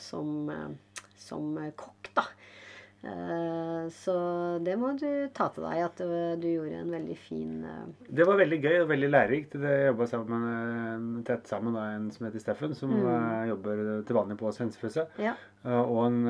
Som, 0.02 0.50
uh, 0.50 1.04
som 1.14 1.54
kokk, 1.78 2.10
da. 2.18 2.24
Eh, 2.98 3.88
så 3.94 4.14
det 4.58 4.74
må 4.78 4.90
du 4.98 5.06
ta 5.34 5.46
til 5.54 5.62
deg, 5.62 5.82
at 5.86 6.00
eh, 6.02 6.32
du 6.40 6.48
gjorde 6.50 6.80
en 6.80 6.90
veldig 6.90 7.16
fin 7.22 7.52
eh, 7.62 8.08
Det 8.18 8.26
var 8.26 8.40
veldig 8.40 8.58
gøy 8.58 8.78
og 8.80 8.88
veldig 8.90 9.10
lærerikt. 9.12 9.54
Jeg 9.54 9.92
jobba 9.92 10.08
tett 11.28 11.50
sammen 11.50 11.76
med 11.76 11.92
en 11.92 12.08
som 12.14 12.26
heter 12.26 12.42
Steffen, 12.42 12.74
som 12.78 12.96
mm. 12.96 13.52
jobber 13.52 13.84
til 14.08 14.18
vanlig 14.18 14.38
på 14.40 14.50
Svensefjøset. 14.56 15.14
Ja, 15.22 15.36
Og 15.84 16.02
en 16.08 16.20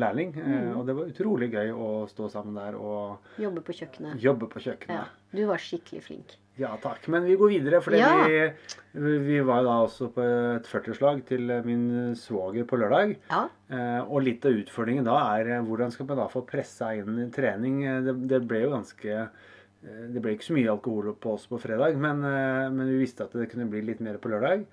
lærling. 0.00 0.32
Mm. 0.36 0.72
Og 0.78 0.88
det 0.88 0.96
var 0.96 1.12
utrolig 1.12 1.50
gøy 1.52 1.74
å 1.74 1.90
stå 2.10 2.30
sammen 2.32 2.56
der 2.56 2.80
og 2.80 3.36
jobbe 3.40 3.64
på 3.66 3.76
kjøkkenet. 3.76 4.16
jobbe 4.22 4.48
på 4.48 4.62
Ja, 4.62 4.70
kjøkkenet. 4.70 5.22
du 5.36 5.44
var 5.50 5.60
skikkelig 5.60 6.04
flink. 6.08 6.38
Ja 6.58 6.70
takk. 6.80 7.04
Men 7.12 7.24
vi 7.28 7.34
går 7.36 7.50
videre, 7.52 7.82
for 7.84 7.92
Ja. 7.92 8.24
vi, 8.24 9.18
vi 9.26 9.40
var 9.44 9.62
da 9.66 9.74
også 9.84 10.08
på 10.14 10.22
et 10.24 10.64
40-årslag 10.70 11.24
til 11.28 11.50
min 11.66 12.14
svoger 12.16 12.64
på 12.64 12.78
lørdag. 12.80 13.16
Ja, 13.30 13.48
Eh, 13.68 14.00
og 14.06 14.22
litt 14.22 14.44
av 14.46 14.52
utfordringen 14.54 15.04
da 15.04 15.16
er 15.36 15.48
eh, 15.56 15.62
hvordan 15.66 15.90
skal 15.90 16.06
man 16.06 16.16
da 16.20 16.28
få 16.30 16.44
pressa 16.46 16.92
inn 16.94 17.32
trening. 17.34 17.80
Eh, 17.84 18.00
Det, 18.06 18.14
det 18.30 18.38
ble 18.46 18.60
jo 18.62 18.70
ganske 18.76 19.10
eh, 19.10 20.06
Det 20.14 20.22
ble 20.22 20.36
ikke 20.36 20.46
så 20.46 20.54
mye 20.54 20.70
alkohol 20.70 21.12
på 21.18 21.32
oss 21.34 21.46
på 21.50 21.58
fredag, 21.60 21.96
men, 21.98 22.20
men 22.22 22.86
vi 22.88 23.00
visste 23.02 23.24
at 23.26 23.32
det 23.34 23.50
kunne 23.50 23.66
bli 23.68 23.82
litt 23.82 24.00
mer 24.00 24.16
på 24.22 24.30
lørdag. 24.30 24.64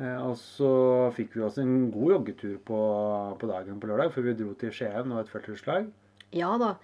Eh, 0.00 0.16
Og 0.24 0.34
så 0.40 1.12
fikk 1.14 1.36
vi 1.36 1.42
oss 1.44 1.58
en 1.60 1.90
god 1.92 2.14
joggetur 2.16 2.56
på, 2.64 2.80
på 3.38 3.46
dagen 3.52 3.78
på 3.78 3.86
lørdag, 3.92 4.10
for 4.12 4.22
vi 4.24 4.32
dro 4.34 4.54
til 4.54 4.72
Skien 4.72 5.12
og 5.12 5.20
et 5.20 5.30
40-årslag. 5.36 5.90
Ja 6.32 6.56
da. 6.58 6.74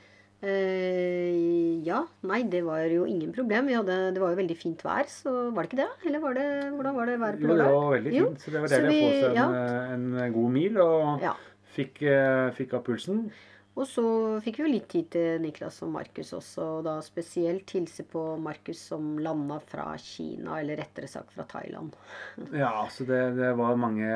Eh, 0.44 1.80
ja. 1.86 2.02
Nei, 2.28 2.42
det 2.52 2.60
var 2.66 2.84
jo 2.92 3.06
ingen 3.08 3.32
problem. 3.34 3.66
Vi 3.70 3.76
hadde, 3.78 3.96
det 4.14 4.20
var 4.22 4.34
jo 4.34 4.40
veldig 4.42 4.56
fint 4.60 4.82
vær, 4.84 5.08
så 5.10 5.32
var 5.54 5.64
det 5.64 5.70
ikke 5.72 5.80
det? 5.82 5.88
Eller 6.10 6.22
var 6.24 6.36
det, 6.38 6.46
hvordan 6.76 6.96
var 6.98 7.10
det 7.10 7.18
været 7.22 7.40
på 7.40 7.48
Jo, 7.48 7.56
det 7.56 7.68
var 7.72 7.90
veldig 7.96 8.14
fint. 8.16 8.40
Så 8.44 8.52
det 8.54 8.62
var 8.62 8.72
deilig 8.74 8.92
å 8.92 9.00
få 9.00 9.10
seg 9.16 9.28
en, 9.30 9.36
ja. 9.40 9.48
eh, 9.64 9.92
en 9.96 10.32
god 10.36 10.50
mil, 10.58 10.80
og 10.84 11.22
Ja. 11.24 11.34
fikk, 11.76 12.02
eh, 12.02 12.50
fikk 12.58 12.74
av 12.78 12.84
pulsen. 12.86 13.30
Og 13.76 13.84
så 13.84 14.02
fikk 14.40 14.56
vi 14.56 14.62
jo 14.64 14.70
litt 14.72 14.86
tid 14.88 15.08
til 15.12 15.42
Niklas 15.44 15.82
og 15.84 15.90
Markus 15.92 16.30
også, 16.32 16.64
og 16.78 16.84
da 16.86 16.94
spesielt 17.04 17.68
hilse 17.76 18.06
på 18.08 18.22
Markus 18.40 18.80
som 18.88 19.18
landa 19.20 19.58
fra 19.68 19.90
Kina, 20.00 20.54
eller 20.62 20.80
rettere 20.80 21.10
sagt 21.12 21.34
fra 21.36 21.44
Thailand. 21.50 21.92
Ja, 22.56 22.86
så 22.92 23.04
det, 23.04 23.20
det 23.36 23.50
var 23.58 23.76
mange, 23.76 24.08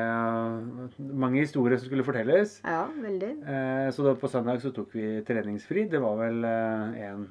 mange 0.97 1.43
historier 1.43 1.77
som 1.77 1.91
skulle 1.91 2.05
fortelles. 2.07 2.57
Ja, 2.65 2.87
veldig. 3.03 3.31
Eh, 3.45 3.91
Så 3.93 4.05
da 4.07 4.15
på 4.17 4.29
søndag 4.31 4.63
så 4.65 4.73
tok 4.73 4.95
vi 4.97 5.05
treningsfri. 5.27 5.85
Det 5.91 6.01
var 6.01 6.17
vel 6.23 6.41
én 6.41 7.23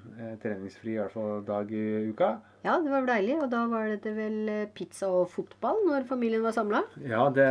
treningsfri 0.43 0.95
i 0.95 1.01
hvert 1.03 1.15
fall 1.15 1.43
dag 1.47 1.71
i 1.75 1.85
uka. 2.13 2.37
Ja, 2.61 2.77
det 2.83 2.93
var 2.93 3.07
deilig. 3.09 3.37
Og 3.41 3.49
da 3.53 3.63
var 3.71 3.89
det 4.05 4.13
vel 4.17 4.39
eh, 4.53 4.69
pizza 4.77 5.09
og 5.09 5.31
fotball 5.33 5.81
når 5.89 6.07
familien 6.09 6.45
var 6.45 6.55
samla. 6.57 6.83
Ja, 7.09 7.27
det, 7.35 7.49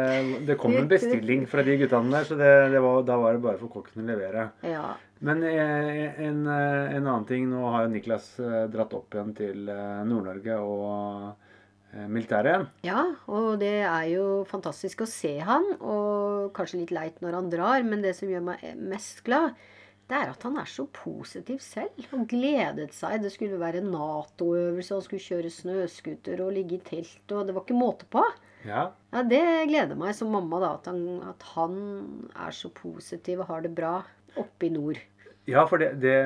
det 0.47 0.57
kom 0.61 0.75
en 0.77 0.89
bestilling 0.91 1.47
fra 1.49 1.65
de 1.65 1.77
guttene 1.81 2.13
der, 2.13 2.27
så 2.29 2.37
det, 2.39 2.51
det 2.75 2.81
var, 2.85 3.01
da 3.07 3.17
var 3.21 3.37
det 3.37 3.43
bare 3.45 3.61
for 3.61 3.73
kokken 3.73 4.03
å 4.03 4.09
levere. 4.09 4.49
Ja. 4.67 4.93
Men 5.25 5.41
eh, 5.43 6.21
en, 6.27 6.43
eh, 6.45 6.93
en 6.93 7.03
annen 7.03 7.27
ting, 7.29 7.49
nå 7.49 7.65
har 7.73 7.87
jo 7.87 7.93
Niklas 7.95 8.35
dratt 8.71 8.93
opp 8.95 9.17
igjen 9.17 9.33
til 9.37 9.65
Nord-Norge 9.69 10.59
og 10.63 11.47
militæret 11.89 12.51
igjen. 12.51 12.65
ja, 12.85 13.01
og 13.33 13.55
det 13.63 13.79
er 13.81 14.03
jo 14.11 14.43
fantastisk 14.45 15.01
å 15.01 15.07
se 15.09 15.31
han, 15.41 15.63
og 15.81 16.51
kanskje 16.53 16.83
litt 16.83 16.93
leit 16.93 17.17
når 17.25 17.39
han 17.39 17.49
drar, 17.49 17.81
men 17.81 18.05
det 18.05 18.13
som 18.13 18.29
gjør 18.29 18.45
meg 18.51 18.61
mest 18.77 19.23
glad, 19.25 19.57
det 20.09 20.17
er 20.17 20.31
at 20.33 20.43
han 20.43 20.57
er 20.57 20.65
så 20.65 20.87
positiv 20.89 21.59
selv 21.61 21.89
Han 22.11 22.25
gledet 22.25 22.91
seg. 22.97 23.21
Det 23.21 23.29
skulle 23.31 23.59
være 23.61 23.83
Nato-øvelse, 23.85 24.95
han 24.95 25.05
skulle 25.05 25.21
kjøre 25.25 25.51
snøscooter 25.53 26.41
og 26.45 26.53
ligge 26.55 26.79
i 26.79 26.83
telt, 26.87 27.21
og 27.31 27.45
det 27.47 27.53
var 27.55 27.65
ikke 27.67 27.77
måte 27.79 28.09
på. 28.09 28.23
Ja, 28.65 28.89
Ja, 29.13 29.21
Det 29.23 29.43
gleder 29.69 29.95
meg 29.97 30.13
som 30.17 30.31
mamma, 30.33 30.59
da, 30.59 30.73
at 30.75 30.85
han, 30.91 31.21
at 31.29 31.45
han 31.55 31.77
er 32.35 32.51
så 32.51 32.69
positiv 32.75 33.39
og 33.45 33.47
har 33.53 33.61
det 33.63 33.71
bra 33.77 34.01
oppe 34.37 34.67
i 34.67 34.69
nord. 34.73 34.97
ja 35.49 35.63
for 35.65 35.77
det, 35.81 35.93
det, 36.01 36.17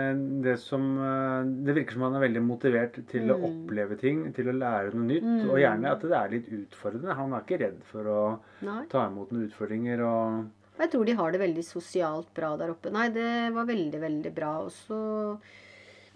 det 0.43 0.57
som 0.59 0.97
eh, 0.99 1.43
Det 1.67 1.75
virker 1.77 1.93
som 1.95 2.01
han 2.07 2.15
er 2.17 2.25
veldig 2.25 2.41
motivert 2.43 2.97
til 3.07 3.29
å 3.31 3.37
Mm. 3.37 3.45
oppleve 3.51 3.95
ting, 4.01 4.33
til 4.33 4.49
å 4.51 4.57
lære 4.57 4.93
noe 4.95 5.05
nytt. 5.07 5.45
Og 5.49 5.59
gjerne 5.61 5.91
at 5.91 6.01
det 6.01 6.11
er 6.17 6.29
litt 6.33 6.49
utfordrende. 6.51 7.15
Han 7.15 7.31
er 7.33 7.45
ikke 7.45 7.59
redd 7.61 7.79
for 7.91 8.03
å 8.03 8.39
Nei. 8.65 8.85
ta 8.89 9.05
imot 9.07 9.31
noen 9.31 9.47
utfordringer 9.47 10.01
og 10.03 10.49
Og 10.73 10.81
jeg 10.81 10.91
tror 10.93 11.05
de 11.05 11.13
har 11.19 11.33
det 11.33 11.41
veldig 11.43 11.63
sosialt 11.67 12.31
bra 12.33 12.55
der 12.57 12.71
oppe. 12.73 12.89
Nei, 12.93 13.09
det 13.13 13.29
var 13.53 13.67
veldig, 13.69 13.99
veldig 14.01 14.31
bra. 14.33 14.53
Og 14.65 14.71
så 14.73 14.97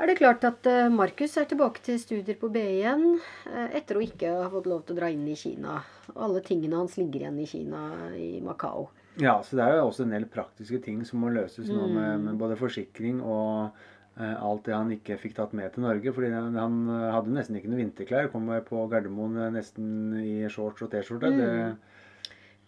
er 0.02 0.10
det 0.10 0.18
klart 0.18 0.44
at 0.50 0.66
eh, 0.70 0.88
Markus 0.94 1.36
er 1.38 1.46
tilbake 1.50 1.82
til 1.86 2.00
studier 2.02 2.38
på 2.42 2.50
BI 2.54 2.64
igjen, 2.80 3.20
eh, 3.52 3.76
etter 3.78 3.98
å 3.98 4.06
ikke 4.06 4.32
ha 4.44 4.48
fått 4.54 4.70
lov 4.70 4.82
til 4.86 4.96
å 4.96 5.00
dra 5.00 5.10
inn 5.14 5.28
i 5.30 5.36
Kina. 5.38 5.80
Alle 6.16 6.42
tingene 6.46 6.80
hans 6.82 6.98
ligger 6.98 7.24
igjen 7.26 7.40
i 7.42 7.46
Kina, 7.50 7.84
i 8.18 8.32
Macau. 8.46 8.88
Ja, 9.18 9.40
så 9.46 9.58
det 9.58 9.66
er 9.66 9.80
jo 9.80 9.88
også 9.90 10.06
en 10.06 10.14
del 10.14 10.28
praktiske 10.30 10.82
ting 10.86 11.04
som 11.06 11.22
må 11.22 11.32
løses 11.34 11.70
nå 11.70 11.88
med, 11.90 12.20
Mm. 12.20 12.26
med 12.26 12.38
både 12.42 12.58
forsikring 12.58 13.22
og 13.22 13.72
eh, 14.20 14.36
alt 14.42 14.66
det 14.66 14.74
han 14.74 14.94
ikke 14.94 15.18
fikk 15.22 15.36
tatt 15.38 15.54
med 15.58 15.74
til 15.74 15.86
Norge. 15.86 16.14
fordi 16.14 16.30
han, 16.34 16.54
han 16.58 16.78
hadde 17.14 17.34
nesten 17.34 17.58
ikke 17.58 17.70
noe 17.70 17.82
vinterklær. 17.82 18.32
Kom 18.34 18.50
på 18.66 18.88
Gardermoen 18.90 19.54
nesten 19.54 20.18
i 20.22 20.48
shorts 20.50 20.82
og 20.82 20.90
T-skjorte. 20.94 21.30
Mm. 21.30 21.78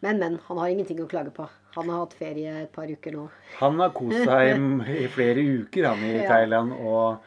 Men, 0.01 0.19
men. 0.19 0.39
Han 0.47 0.57
har 0.57 0.69
ingenting 0.69 1.01
å 1.03 1.09
klage 1.09 1.33
på. 1.35 1.49
Han 1.75 1.89
har 1.89 1.99
hatt 2.05 2.13
ferie 2.17 2.53
et 2.63 2.71
par 2.73 2.89
uker 2.89 3.13
nå. 3.13 3.27
Han 3.59 3.79
har 3.79 3.91
kost 3.95 4.23
seg 4.25 4.57
i 4.95 5.07
flere 5.13 5.43
uker 5.61 5.85
han 5.91 6.01
i. 6.07 6.15
Thailand. 6.31 6.73
Og 6.79 7.19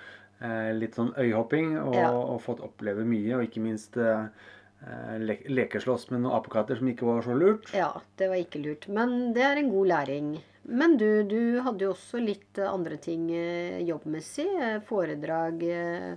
eh, 0.43 0.73
litt 0.75 0.95
sånn 0.99 1.13
øyhopping. 1.17 1.77
Og, 1.85 1.95
Ja. 1.95 2.11
og 2.13 2.41
fått 2.43 2.61
oppleve 2.67 3.05
mye. 3.07 3.37
Og 3.39 3.45
ikke 3.47 3.63
minst 3.63 3.97
eh, 3.97 4.27
le 5.23 5.37
lekeslåss 5.47 6.09
med 6.11 6.25
noen 6.25 6.35
apekatter 6.41 6.81
som 6.81 6.89
ikke 6.91 7.07
var 7.07 7.23
så 7.23 7.37
lurt. 7.39 7.71
Ja, 7.77 7.93
det 8.19 8.29
var 8.33 8.41
ikke 8.43 8.63
lurt. 8.65 8.89
Men 8.91 9.33
det 9.37 9.45
er 9.47 9.61
en 9.63 9.71
god 9.71 9.87
læring. 9.93 10.33
Men 10.67 10.97
du, 10.99 11.23
du 11.27 11.61
hadde 11.63 11.87
jo 11.87 11.93
også 11.95 12.21
litt 12.23 12.59
andre 12.63 12.97
ting 13.03 13.29
eh, 13.35 13.79
jobbmessig. 13.87 14.47
eh, 14.59 14.81
Foredrag 14.87 15.63
eh, 15.67 16.13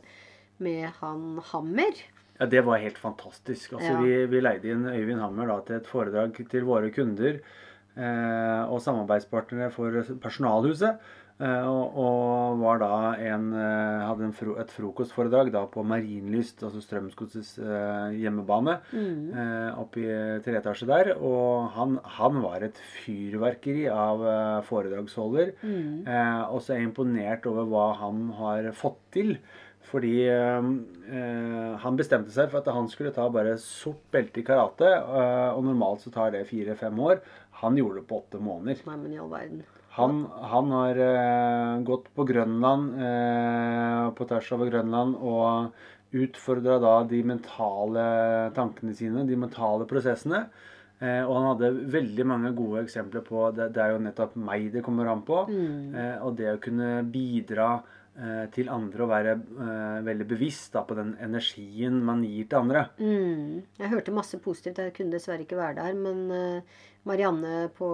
med 0.66 0.90
han 1.00 1.40
Hammer. 1.52 2.02
Ja, 2.40 2.46
Det 2.52 2.62
var 2.68 2.78
helt 2.84 2.98
fantastisk. 3.00 3.74
Altså, 3.78 3.94
Ja. 3.94 4.02
vi, 4.02 4.26
vi 4.34 4.42
leide 4.42 4.70
inn 4.74 4.86
Øyvind 4.92 5.22
Hammer 5.24 5.48
da, 5.48 5.60
til 5.66 5.78
et 5.78 5.88
foredrag 5.88 6.36
til 6.52 6.66
våre 6.68 6.90
kunder 6.92 7.40
og 7.96 8.82
samarbeidspartnere 8.84 9.72
for 9.72 10.02
Personalhuset. 10.24 11.00
Eh, 11.36 11.66
og, 11.68 11.98
og 12.00 12.62
var 12.62 12.78
da 12.80 12.90
en, 13.20 13.50
eh, 13.60 14.04
hadde 14.08 14.24
en 14.30 14.36
fro, 14.36 14.54
et 14.62 14.70
frokostforedrag 14.72 15.50
da 15.52 15.66
på 15.68 15.84
Marienlyst, 15.84 16.64
altså 16.64 16.80
Strømsgodsets 16.84 17.58
eh, 17.60 18.16
hjemmebane. 18.22 18.78
Eh, 19.36 19.82
oppe 19.82 20.06
i 20.06 20.16
tre 20.46 20.56
etasje 20.62 20.88
der. 20.88 21.12
Og 21.20 21.68
han, 21.76 21.98
han 22.20 22.40
var 22.46 22.64
et 22.64 22.80
fyrverkeri 23.02 23.84
av 23.92 24.24
eh, 24.32 24.62
foredragsholder. 24.70 25.52
Eh, 26.08 26.42
og 26.48 26.64
så 26.64 26.78
er 26.78 26.82
jeg 26.82 26.94
imponert 26.94 27.52
over 27.52 27.68
hva 27.74 27.86
han 28.06 28.30
har 28.40 28.72
fått 28.80 29.02
til. 29.20 29.36
Fordi 29.86 30.14
eh, 30.32 30.68
eh, 31.14 31.72
han 31.84 32.00
bestemte 32.00 32.34
seg 32.34 32.50
for 32.52 32.64
at 32.64 32.74
han 32.74 32.90
skulle 32.92 33.14
ta 33.16 33.28
bare 33.30 33.56
sort 33.62 34.02
belte 34.14 34.42
i 34.42 34.46
karate. 34.48 34.90
eh, 34.90 35.50
og 35.54 35.64
normalt 35.68 36.06
så 36.06 36.14
tar 36.14 36.34
det 36.34 36.48
fire-fem 36.50 37.00
år. 37.00 37.22
Han 37.62 37.78
gjorde 37.80 38.02
det 38.02 38.08
på 38.10 38.20
åtte 38.24 38.42
måneder. 38.42 38.82
Nei, 38.90 38.98
men 39.04 39.14
i 39.14 39.20
all 39.22 39.32
verden. 39.32 39.64
Han, 39.96 40.26
han 40.52 40.72
har 40.76 40.98
eh, 41.00 41.74
gått 41.88 42.10
på 42.18 42.26
Grønland, 42.28 42.98
eh, 43.00 44.08
på 44.18 44.28
tvers 44.28 44.50
over 44.58 44.72
Grønland, 44.74 45.16
og 45.24 46.16
utfordra 46.16 46.80
da 46.84 46.96
de 47.08 47.22
mentale 47.28 48.04
tankene 48.56 48.96
sine, 48.96 49.24
de 49.28 49.38
mentale 49.40 49.88
prosessene. 49.88 50.46
Eh, 51.00 51.22
og 51.24 51.34
han 51.36 51.48
hadde 51.54 51.72
veldig 51.92 52.26
mange 52.28 52.52
gode 52.56 52.84
eksempler 52.86 53.24
på 53.24 53.50
det, 53.56 53.70
det 53.76 53.82
er 53.84 53.96
jo 53.96 54.04
nettopp 54.04 54.36
meg 54.40 54.70
det 54.74 54.84
kommer 54.84 55.10
an 55.12 55.24
på. 55.28 55.46
Eh, 55.52 56.18
og 56.24 56.38
det 56.40 56.54
å 56.54 56.62
kunne 56.64 56.98
bidra 57.12 57.78
til 58.56 58.70
andre 58.72 59.04
og 59.04 59.10
være 59.12 59.32
uh, 59.36 60.00
veldig 60.06 60.26
bevisst 60.30 60.72
da, 60.72 60.86
på 60.88 60.96
den 60.96 61.10
energien 61.20 61.98
man 62.08 62.22
gir 62.24 62.48
til 62.48 62.62
andre. 62.62 62.86
Mm. 62.96 63.66
Jeg 63.82 63.92
hørte 63.92 64.14
masse 64.16 64.40
positivt. 64.40 64.80
Jeg 64.80 64.94
kunne 64.96 65.12
dessverre 65.12 65.44
ikke 65.44 65.60
være 65.60 65.76
der. 65.82 65.98
Men 66.00 66.22
uh, 66.32 66.86
Marianne 67.06 67.68
på 67.76 67.88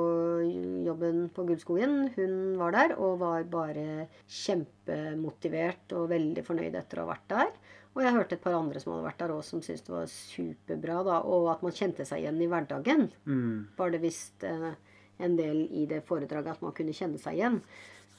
jobben 0.85 1.25
på 1.35 1.43
Gullskogen, 1.47 1.95
hun 2.15 2.35
var 2.61 2.75
der 2.77 2.93
og 2.95 3.17
var 3.19 3.43
bare 3.51 4.05
kjempemotivert 4.29 5.97
og 5.97 6.11
veldig 6.13 6.45
fornøyd 6.47 6.77
etter 6.79 7.01
å 7.01 7.07
ha 7.07 7.13
vært 7.15 7.27
der. 7.33 7.51
Og 7.91 8.05
jeg 8.05 8.15
hørte 8.15 8.37
et 8.37 8.43
par 8.43 8.55
andre 8.55 8.79
som 8.79 8.93
hadde 8.93 9.07
vært 9.09 9.19
der 9.19 9.33
òg, 9.35 9.41
som 9.43 9.59
syntes 9.59 9.83
det 9.83 9.91
var 9.91 10.07
superbra. 10.07 11.01
da, 11.03 11.17
Og 11.27 11.49
at 11.51 11.65
man 11.65 11.75
kjente 11.75 12.05
seg 12.07 12.23
igjen 12.23 12.39
i 12.39 12.47
hverdagen. 12.47 13.09
Mm. 13.25 13.57
Var 13.75 13.91
det 13.91 14.03
visst 14.05 14.45
uh, 14.47 14.71
en 15.19 15.35
del 15.35 15.65
i 15.75 15.85
det 15.89 16.03
foredraget 16.07 16.55
at 16.55 16.63
man 16.63 16.75
kunne 16.77 16.95
kjenne 16.95 17.19
seg 17.21 17.39
igjen. 17.39 17.59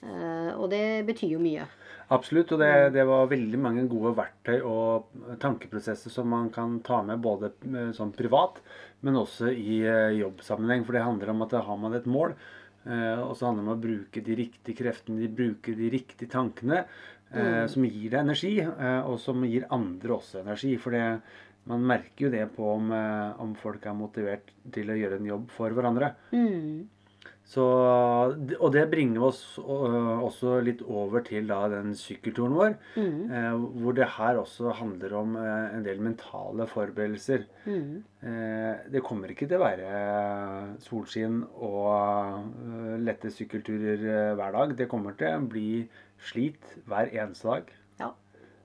Eh, 0.03 0.53
og 0.59 0.69
det 0.73 1.05
betyr 1.07 1.37
jo 1.37 1.43
mye. 1.43 1.67
Absolutt, 2.13 2.53
og 2.53 2.61
det, 2.61 2.73
det 2.97 3.05
var 3.09 3.31
veldig 3.31 3.61
mange 3.63 3.85
gode 3.89 4.13
verktøy 4.19 4.59
og 4.69 5.13
tankeprosesser 5.41 6.13
som 6.13 6.29
man 6.33 6.51
kan 6.53 6.81
ta 6.85 7.01
med 7.07 7.23
både 7.25 7.53
eh, 7.71 7.93
sånn 7.97 8.13
privat, 8.17 8.59
men 9.07 9.21
også 9.21 9.53
i 9.55 9.79
eh, 9.87 10.19
jobbsammenheng. 10.19 10.85
For 10.89 10.99
det 10.99 11.07
handler 11.07 11.33
om 11.33 11.47
at 11.47 11.57
har 11.69 11.81
man 11.81 11.97
et 11.99 12.11
mål, 12.11 12.37
og 12.83 13.37
så 13.39 13.47
handler 13.47 13.63
det 13.63 13.69
om 13.69 13.77
å 13.77 13.83
bruke 13.85 14.21
de 14.27 14.35
riktige 14.35 14.75
kreftene, 14.81 15.21
de 15.23 15.29
bruke 15.31 15.71
de 15.79 15.87
riktige 15.93 16.27
tankene, 16.33 16.81
mm. 17.31 17.69
som 17.71 17.85
gir 17.87 18.09
deg 18.11 18.17
energi, 18.19 18.51
og 19.07 19.21
som 19.23 19.45
gir 19.47 19.69
andre 19.71 20.17
også 20.17 20.41
energi. 20.41 20.73
For 20.83 20.91
det, 20.91 21.05
man 21.71 21.85
merker 21.87 22.25
jo 22.27 22.33
det 22.33 22.43
på 22.57 22.73
om, 22.73 22.91
om 22.91 23.53
folk 23.61 23.87
er 23.87 23.95
motivert 23.95 24.51
til 24.75 24.91
å 24.91 24.99
gjøre 24.99 25.21
en 25.21 25.31
jobb 25.31 25.47
for 25.55 25.79
hverandre. 25.79 26.11
Mm. 26.35 26.83
Så, 27.45 27.65
og 28.55 28.69
det 28.73 28.85
bringer 28.93 29.25
oss 29.27 29.41
øh, 29.61 30.23
også 30.25 30.55
litt 30.65 30.81
over 30.87 31.25
til 31.27 31.51
da 31.51 31.59
den 31.73 31.91
sykkelturen 31.99 32.55
vår. 32.57 32.77
Eh, 33.03 33.65
hvor 33.83 33.97
det 33.99 34.09
her 34.15 34.39
også 34.41 34.73
handler 34.79 35.17
om 35.19 35.35
eh, 35.41 35.75
en 35.77 35.85
del 35.85 36.01
mentale 36.01 36.69
forberedelser. 36.71 37.45
Mm. 37.67 37.99
Eh, 38.23 38.87
det 38.95 39.05
kommer 39.05 39.35
ikke 39.35 39.51
til 39.51 39.59
å 39.59 39.67
være 39.67 40.79
solskinn 40.87 41.43
og 41.53 43.03
lette 43.03 43.35
sykkelturer 43.35 44.07
hver 44.39 44.57
dag. 44.57 44.77
Det 44.79 44.89
kommer 44.89 45.19
til 45.19 45.37
å 45.37 45.47
bli 45.53 45.69
slit 46.23 46.77
hver 46.87 47.11
eneste 47.11 47.51
dag. 47.51 47.79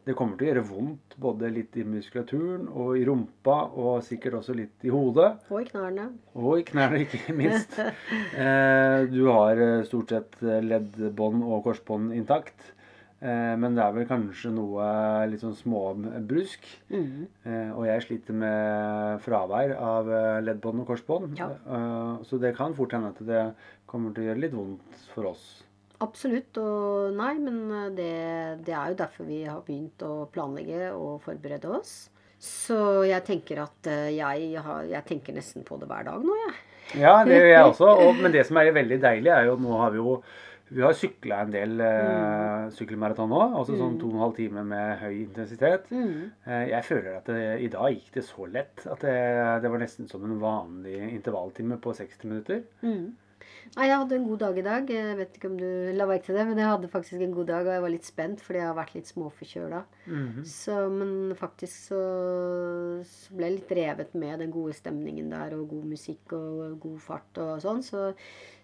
Det 0.07 0.15
kommer 0.15 0.39
til 0.39 0.47
å 0.47 0.51
gjøre 0.53 0.67
vondt 0.69 1.17
både 1.19 1.49
litt 1.51 1.75
i 1.75 1.83
muskulaturen 1.83 2.69
og 2.71 2.93
i 2.95 3.03
rumpa, 3.07 3.57
og 3.75 3.99
sikkert 4.07 4.37
også 4.39 4.55
litt 4.55 4.85
i 4.87 4.91
hodet. 4.93 5.33
Og 5.51 5.65
i 5.65 5.67
knærne. 5.67 6.05
Og 6.39 6.61
i 6.61 6.63
knærne, 6.69 7.03
ikke 7.03 7.35
minst. 7.35 7.75
Eh, 8.37 9.03
du 9.09 9.23
har 9.27 9.59
eh, 9.59 9.83
stort 9.87 10.11
sett 10.13 10.35
eh, 10.45 10.61
leddbånd 10.63 11.41
og 11.43 11.63
korsbånd 11.65 12.13
intakt. 12.15 12.71
Eh, 13.19 13.53
men 13.57 13.73
det 13.73 13.81
er 13.81 13.95
vel 13.95 14.07
kanskje 14.09 14.51
noe 14.53 14.87
litt 15.31 15.41
sånn 15.41 15.57
småbrusk. 15.57 16.67
Mm. 16.93 17.25
Eh, 17.49 17.71
og 17.73 17.87
jeg 17.89 18.05
sliter 18.05 18.37
med 18.37 19.23
fravær 19.25 19.73
av 19.75 20.11
leddbånd 20.45 20.83
og 20.83 20.91
korsbånd. 20.91 21.33
Ja. 21.39 21.49
Eh, 21.65 22.13
så 22.29 22.39
det 22.41 22.53
kan 22.57 22.77
fort 22.77 22.93
hende 22.95 23.11
at 23.15 23.23
det 23.25 23.45
kommer 23.89 24.13
til 24.13 24.25
å 24.25 24.29
gjøre 24.29 24.45
litt 24.45 24.55
vondt 24.55 25.07
for 25.15 25.33
oss. 25.33 25.47
Absolutt. 26.03 26.59
Og 26.61 27.15
nei, 27.17 27.33
men 27.41 27.59
eh, 27.71 27.89
det, 27.97 28.13
det, 28.67 28.75
er 28.75 28.93
jo 28.93 29.01
derfor 29.01 29.27
vi 29.29 29.41
har 29.45 29.65
begynt 29.65 30.05
å 30.05 30.27
planlegge 30.33 30.91
og 30.95 31.19
forberede 31.25 31.73
oss. 31.79 31.97
Så 32.37 33.03
jeg 33.09 33.25
tenker 33.25 33.63
at 33.63 33.89
eh, 33.89 34.13
jeg, 34.17 34.49
har, 34.61 34.89
jeg 34.89 35.07
tenker 35.09 35.37
nesten 35.37 35.65
på 35.67 35.79
det 35.81 35.89
hver 35.89 36.09
dag 36.09 36.25
nå, 36.25 36.41
jeg. 36.45 36.57
Ja, 37.01 37.17
det 37.27 37.39
gjør 37.39 37.49
jeg 37.51 37.71
også. 37.71 37.93
Og, 37.93 38.11
men 38.23 38.35
det 38.35 38.45
som 38.47 38.59
er 38.61 38.75
veldig 38.75 38.99
deilig, 39.03 39.33
er 39.33 39.49
jo 39.49 39.57
nå 39.61 39.79
har 39.81 39.95
vi 39.95 40.03
jo 40.03 40.19
vi 40.69 40.83
har 40.83 40.95
sykla 40.97 41.41
en 41.45 41.51
del 41.53 41.79
eh, 41.79 42.07
mm. 42.07 42.71
sykkelmaraton 42.75 43.29
nå. 43.31 43.39
Altså 43.45 43.77
sånn 43.77 43.95
mm. 43.95 43.99
to 44.01 44.09
og 44.09 44.17
en 44.17 44.23
halv 44.25 44.33
time 44.35 44.63
med 44.67 44.89
høy 44.99 45.13
intensitet. 45.21 45.87
Mm. 45.93 46.33
Eh, 46.43 46.65
jeg 46.73 46.87
føler 46.89 47.13
at 47.21 47.31
det, 47.31 47.45
i 47.63 47.69
dag 47.71 47.93
gikk 47.93 48.09
det 48.17 48.25
så 48.27 48.49
lett 48.51 48.83
at 48.83 49.05
det, 49.05 49.15
det, 49.63 49.71
var 49.71 49.83
nesten 49.83 50.11
som 50.11 50.25
en 50.27 50.35
vanlig 50.41 50.99
intervalltime 51.13 51.79
på 51.83 51.95
60 51.95 52.27
minutter. 52.27 52.65
Mm. 52.83 53.15
Nei, 53.75 53.87
jeg 53.91 53.99
hadde 53.99 54.15
en 54.17 54.25
god 54.25 54.39
dag 54.41 54.57
i 54.57 54.63
dag. 54.65 54.89
Jeg 54.89 55.15
vet 55.19 55.35
ikke 55.37 55.49
om 55.51 55.57
du 55.59 55.67
la 55.93 56.07
merke 56.09 56.25
til 56.25 56.37
det, 56.37 56.45
men 56.49 56.57
jeg 56.61 56.69
hadde 56.71 56.89
faktisk 56.89 57.21
en 57.21 57.33
god 57.35 57.49
dag, 57.51 57.67
og 57.67 57.75
jeg 57.75 57.83
var 57.83 57.91
litt 57.93 58.07
spent 58.07 58.43
fordi 58.43 58.61
jeg 58.61 58.69
har 58.69 58.77
vært 58.77 58.93
litt 58.95 59.09
småforkjøla. 59.11 59.81
Mm 60.07 60.27
-hmm. 60.27 60.45
Så, 60.45 60.89
men 60.89 61.35
faktisk 61.35 61.75
så, 61.89 62.01
så, 63.03 63.35
ble 63.35 63.45
jeg 63.45 63.57
litt 63.59 63.71
revet 63.71 64.15
med 64.15 64.39
den 64.39 64.51
gode 64.51 64.73
stemningen 64.73 65.29
der, 65.29 65.53
og 65.57 65.69
god 65.69 65.85
musikk 65.85 66.33
og 66.33 66.79
god 66.79 66.99
fart 66.99 67.37
og 67.37 67.61
sånn. 67.61 67.83
Så, 67.83 68.13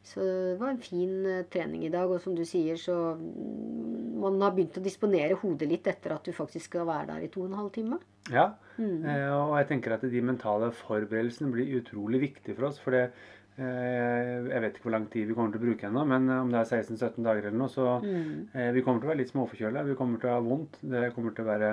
så 0.03 0.19
det 0.21 0.59
var 0.59 0.69
en 0.69 0.81
fin 0.81 1.25
uh, 1.25 1.43
trening 1.45 1.85
i 1.85 1.89
dag. 1.89 2.09
Og 2.09 2.21
som 2.21 2.35
du 2.35 2.45
sier, 2.45 2.75
så 2.75 3.15
mm, 3.15 4.19
man 4.19 4.41
har 4.41 4.51
begynt 4.51 4.77
å 4.77 4.83
disponere 4.83 5.35
hodet 5.35 5.69
litt 5.69 5.87
etter 5.87 6.11
at 6.13 6.25
du 6.25 6.31
faktisk 6.31 6.65
skal 6.65 6.87
være 6.87 7.07
der 7.07 7.21
i 7.21 7.27
to 7.27 7.41
og 7.41 7.51
en 7.51 7.59
halv 7.61 7.71
time. 7.71 7.99
Ja, 8.31 8.53
mm. 8.77 9.05
eh, 9.05 9.31
og 9.35 9.57
jeg 9.57 9.67
tenker 9.67 9.93
at 9.93 10.01
de 10.01 10.21
mentale 10.21 10.71
forberedelsene 10.71 11.51
blir 11.51 11.81
utrolig 11.81 12.21
viktige 12.21 12.55
for 12.55 12.65
oss. 12.65 12.79
for 12.79 12.91
det 12.91 13.11
Eh, 13.11 13.42
jeg 13.57 14.61
vet 14.63 14.73
ikke 14.73 14.87
hvor 14.87 14.95
lang 14.95 15.05
tid 15.13 15.27
vi 15.29 15.35
kommer 15.37 15.53
til 15.53 15.61
å 15.61 15.65
bruke 15.67 15.85
ennå, 15.85 16.03
men 16.09 16.25
om 16.33 16.49
det 16.49 16.63
er 16.63 16.81
16-17 16.81 17.19
dager 17.21 17.47
eller 17.49 17.59
noe, 17.59 17.69
så 17.69 17.99
mm. 18.01 18.31
Eh, 18.53 18.69
vi 18.73 18.81
kommer 18.85 19.01
til 19.01 19.09
å 19.09 19.11
være 19.11 19.21
litt 19.21 19.33
småforkjøla. 19.33 19.83
Vi 19.85 19.97
kommer 19.99 20.21
til 20.21 20.31
å 20.31 20.33
ha 20.33 20.41
vondt. 20.43 20.79
Det, 20.81 21.03
kommer 21.13 21.35
til 21.37 21.47
være, 21.47 21.69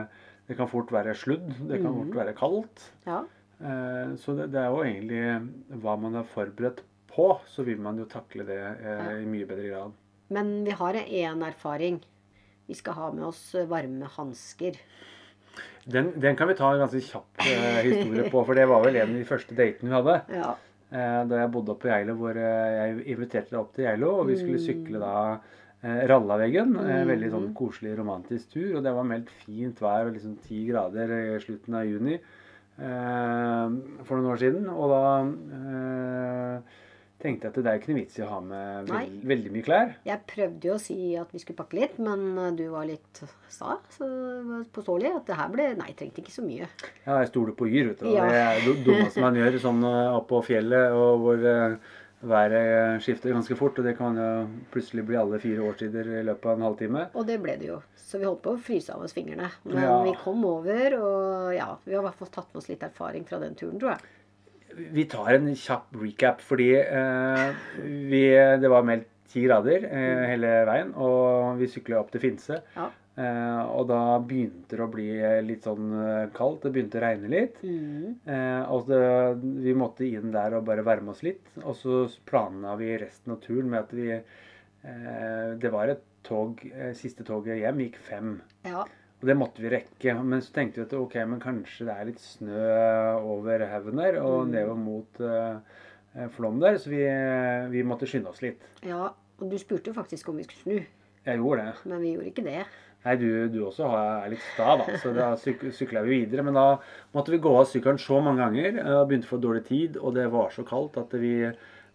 det 0.48 0.56
kan 0.58 0.68
fort 0.68 0.92
være 0.92 1.16
sludd. 1.16 1.48
Det 1.70 1.80
kan 1.80 1.96
fort 1.96 2.12
mm. 2.12 2.18
være 2.20 2.36
kaldt. 2.36 2.84
Ja. 3.08 3.22
Eh, 3.60 4.12
så 4.20 4.36
det, 4.36 4.50
det, 4.52 4.60
er 4.60 4.68
jo 4.74 4.84
egentlig 4.84 5.80
hva 5.80 5.96
man 6.04 6.20
er 6.20 6.28
forberedt 6.34 6.84
på, 7.10 7.32
så 7.48 7.64
vil 7.66 7.80
man 7.82 7.98
jo 8.00 8.08
takle 8.10 8.44
det 8.48 8.60
i 9.16 9.26
mye 9.28 9.48
bedre 9.48 9.72
grad. 9.72 9.96
Men 10.30 10.52
vi 10.68 10.76
har 10.76 11.00
én 11.00 11.44
erfaring. 11.48 11.98
Vi 12.68 12.76
skal 12.78 12.94
ha 13.00 13.12
med 13.14 13.24
oss 13.32 13.42
varme 13.66 14.06
hansker. 14.20 14.76
Den, 15.90 16.12
den, 16.20 16.36
kan 16.38 16.46
vi 16.46 16.54
ta 16.54 16.68
en 16.70 16.84
ganske 16.84 17.00
kjapp 17.02 17.40
historie 17.42 18.28
på, 18.30 18.44
for 18.44 18.54
det 18.54 18.68
var 18.70 18.84
vel 18.84 19.00
en 19.00 19.14
av 19.14 19.16
de 19.16 19.26
første 19.26 19.56
datene 19.58 19.88
vi 19.88 19.96
hadde. 19.96 20.18
Ja. 20.36 20.52
Eh, 20.90 21.22
da 21.30 21.44
jeg 21.44 21.52
bodde 21.54 21.74
oppe 21.74 21.86
på 21.86 21.92
Geilo, 21.92 22.16
hvor 22.18 22.34
eh, 22.34 22.74
jeg 22.74 22.94
inviterte 23.14 23.54
deg 23.54 23.60
opp 23.60 23.72
til 23.76 23.86
Geilo. 23.86 24.12
Og 24.20 24.28
vi 24.30 24.38
skulle 24.40 24.58
mm. 24.58 24.66
sykle 24.66 25.02
da 25.02 25.14
Rallaveggen. 26.10 26.74
Mm. 26.76 27.08
Veldig 27.08 27.30
sånn 27.32 27.48
koselig, 27.56 27.94
romantisk 27.96 28.52
tur. 28.56 28.76
Og 28.76 28.84
det 28.84 28.92
var 28.96 29.08
meldt 29.08 29.30
fint 29.46 29.80
vær 29.80 30.10
og 30.10 30.16
liksom 30.18 30.36
ti 30.44 30.66
grader 30.68 31.14
i 31.16 31.40
slutten 31.40 31.78
av 31.78 31.88
juni 31.88 32.20
for 32.80 34.12
noen 34.16 34.28
år 34.32 34.38
siden. 34.40 34.68
Og 34.72 34.92
da 34.92 35.00
tenkte 37.20 37.46
jeg 37.46 37.52
at 37.52 37.58
det 37.60 37.70
er 37.70 37.80
ikke 37.80 37.92
noe 37.92 38.00
vits 38.00 38.18
i 38.18 38.24
å 38.24 38.30
ha 38.30 38.40
med 38.44 38.90
veld, 38.90 39.20
veldig 39.32 39.52
mye 39.54 39.66
klær. 39.66 39.94
Jeg 40.08 40.24
prøvde 40.30 40.70
jo 40.70 40.74
å 40.76 40.82
si 40.82 40.98
at 41.20 41.32
vi 41.34 41.42
skulle 41.42 41.60
pakke 41.60 41.78
litt, 41.78 42.00
men 42.02 42.26
eh, 42.34 42.50
du 42.58 42.64
var 42.72 42.88
litt 42.88 43.22
sta 43.50 43.76
så 43.94 44.08
påståelig 44.74 45.14
at 45.18 45.30
det 45.30 45.38
her 45.38 45.54
ble 45.54 45.68
Nei, 45.80 45.92
trengte 45.98 46.22
ikke 46.24 46.34
så 46.34 46.44
mye. 46.44 46.68
Ja, 47.04 47.20
jeg 47.20 47.30
stoler 47.30 47.56
på 47.56 47.68
Yr, 47.70 47.92
vet 47.92 48.04
du. 48.04 48.10
Ja. 48.12 48.26
Det 48.28 48.42
er 48.42 48.60
det 48.66 48.76
dummeste 48.88 49.24
man 49.24 49.38
gjør 49.38 49.58
sånn 49.62 49.82
eh, 49.86 50.18
oppå 50.18 50.42
fjellet 50.46 50.96
og 50.96 51.24
hvor 51.24 51.44
uh, 51.44 51.96
været 52.20 53.00
skifter 53.04 53.32
ganske 53.34 53.56
fort. 53.56 53.78
Og 53.80 53.86
det 53.86 53.96
kan 53.98 54.18
jo 54.18 54.30
plutselig 54.72 55.06
bli 55.08 55.18
alle 55.20 55.40
fire 55.42 55.64
årstider 55.68 56.14
i 56.20 56.24
løpet 56.26 56.50
av 56.50 56.58
en 56.58 56.68
halvtime. 56.68 57.06
Og 57.14 57.26
det 57.28 57.40
ble 57.42 57.56
det 57.60 57.70
jo. 57.70 57.80
Så 57.96 58.18
vi 58.18 58.26
holdt 58.26 58.42
på 58.42 58.56
å 58.56 58.60
fryse 58.60 58.92
av 58.94 59.04
oss 59.06 59.14
fingrene. 59.14 59.50
Men 59.68 59.84
ja. 59.84 59.98
vi 60.02 60.16
kom 60.18 60.42
over, 60.48 60.96
og 60.98 61.52
ja, 61.54 61.68
vi 61.84 61.94
har 61.94 62.02
i 62.02 62.08
hvert 62.08 62.18
fall 62.18 62.32
tatt 62.34 62.48
med 62.50 62.62
oss 62.62 62.70
litt 62.72 62.82
erfaring 62.82 63.26
fra 63.28 63.38
den 63.42 63.54
turen, 63.58 63.78
tror 63.78 63.94
jeg. 63.94 64.16
Vi 64.76 65.06
tar 65.10 65.34
en 65.34 65.50
kjapp 65.56 65.96
recap, 66.00 66.42
fordi 66.44 66.70
eh, 66.80 67.48
vi, 67.82 68.24
det 68.62 68.70
var 68.70 68.86
meldt 68.86 69.08
ti 69.30 69.44
grader 69.44 69.84
eh, 69.86 70.24
hele 70.32 70.54
veien. 70.68 70.94
Og 70.98 71.60
vi 71.60 71.68
sykla 71.70 72.00
opp 72.00 72.10
til 72.14 72.22
Finse. 72.24 72.60
Ja. 72.76 72.88
Eh, 73.20 73.62
og 73.74 73.88
da 73.90 74.18
begynte 74.22 74.78
det 74.78 74.84
å 74.84 74.90
bli 74.90 75.08
litt 75.46 75.66
sånn 75.66 75.90
eh, 75.98 76.28
kaldt. 76.36 76.64
Det 76.64 76.74
begynte 76.74 77.00
å 77.00 77.04
regne 77.04 77.32
litt. 77.32 77.58
Mm. 77.62 78.20
Eh, 78.24 78.62
og 78.72 78.90
det, 78.90 79.02
vi 79.66 79.74
måtte 79.76 80.06
inn 80.08 80.32
der 80.34 80.56
og 80.58 80.68
bare 80.68 80.86
varme 80.86 81.14
oss 81.14 81.24
litt. 81.26 81.50
Og 81.64 81.74
så 81.78 82.04
planla 82.28 82.76
vi 82.80 82.94
resten 83.02 83.34
av 83.36 83.42
turen 83.44 83.70
med 83.72 83.82
at 83.84 83.96
vi 83.96 84.08
eh, 84.14 85.50
Det 85.60 85.72
var 85.72 85.92
et 85.92 86.06
tog 86.26 86.58
Siste 86.98 87.24
toget 87.24 87.62
hjem 87.62 87.84
gikk 87.86 88.00
fem. 88.04 88.34
Ja. 88.68 88.84
Og 89.20 89.28
det 89.28 89.36
måtte 89.36 89.60
vi 89.60 89.70
rekke. 89.72 90.16
Men 90.24 90.42
så 90.44 90.54
tenkte 90.56 90.80
vi 90.80 90.86
at 90.88 90.96
ok, 90.96 91.16
men 91.28 91.42
kanskje 91.42 91.86
det 91.88 91.94
er 91.96 92.08
litt 92.08 92.22
snø 92.24 92.66
over 93.20 93.66
haugen 93.68 94.00
der 94.00 94.20
og 94.22 94.46
mm. 94.46 94.52
nedover 94.54 94.80
mot 94.80 95.24
uh, 95.24 95.80
Flåm 96.34 96.56
der, 96.58 96.74
så 96.80 96.90
vi, 96.90 97.04
vi, 97.70 97.82
måtte 97.86 98.08
skynde 98.10 98.32
oss 98.32 98.40
litt. 98.42 98.64
Ja, 98.82 99.12
og 99.12 99.50
du 99.52 99.58
spurte 99.60 99.92
faktisk 99.94 100.32
om 100.32 100.40
vi 100.40 100.46
skulle 100.48 100.64
snu. 100.64 101.02
Jeg 101.26 101.38
gjorde 101.38 101.66
det. 101.68 101.74
Men 101.92 102.00
vi 102.02 102.14
gjorde 102.16 102.32
ikke 102.32 102.46
det. 102.48 102.64
Nei, 103.04 103.14
du, 103.16 103.28
du 103.48 103.60
også 103.64 103.86
er 103.96 104.32
litt 104.32 104.42
sta, 104.52 104.74
da. 104.80 104.96
Så 105.00 105.12
da 105.16 105.28
syk 105.40 105.62
sykla 105.76 106.02
vi 106.04 106.18
videre. 106.18 106.44
Men 106.44 106.58
da 106.58 106.66
måtte 107.14 107.32
vi 107.32 107.40
gå 107.44 107.52
av 107.56 107.68
sykkelen 107.70 108.00
så 108.00 108.18
mange 108.24 108.42
ganger. 108.42 108.80
og 108.82 109.06
Begynte 109.08 109.28
å 109.28 109.34
få 109.36 109.40
dårlig 109.44 109.62
tid, 109.68 110.00
og 110.00 110.16
det 110.18 110.26
var 110.32 110.50
så 110.56 110.64
kaldt 110.68 110.98
at 111.00 111.14
vi 111.20 111.34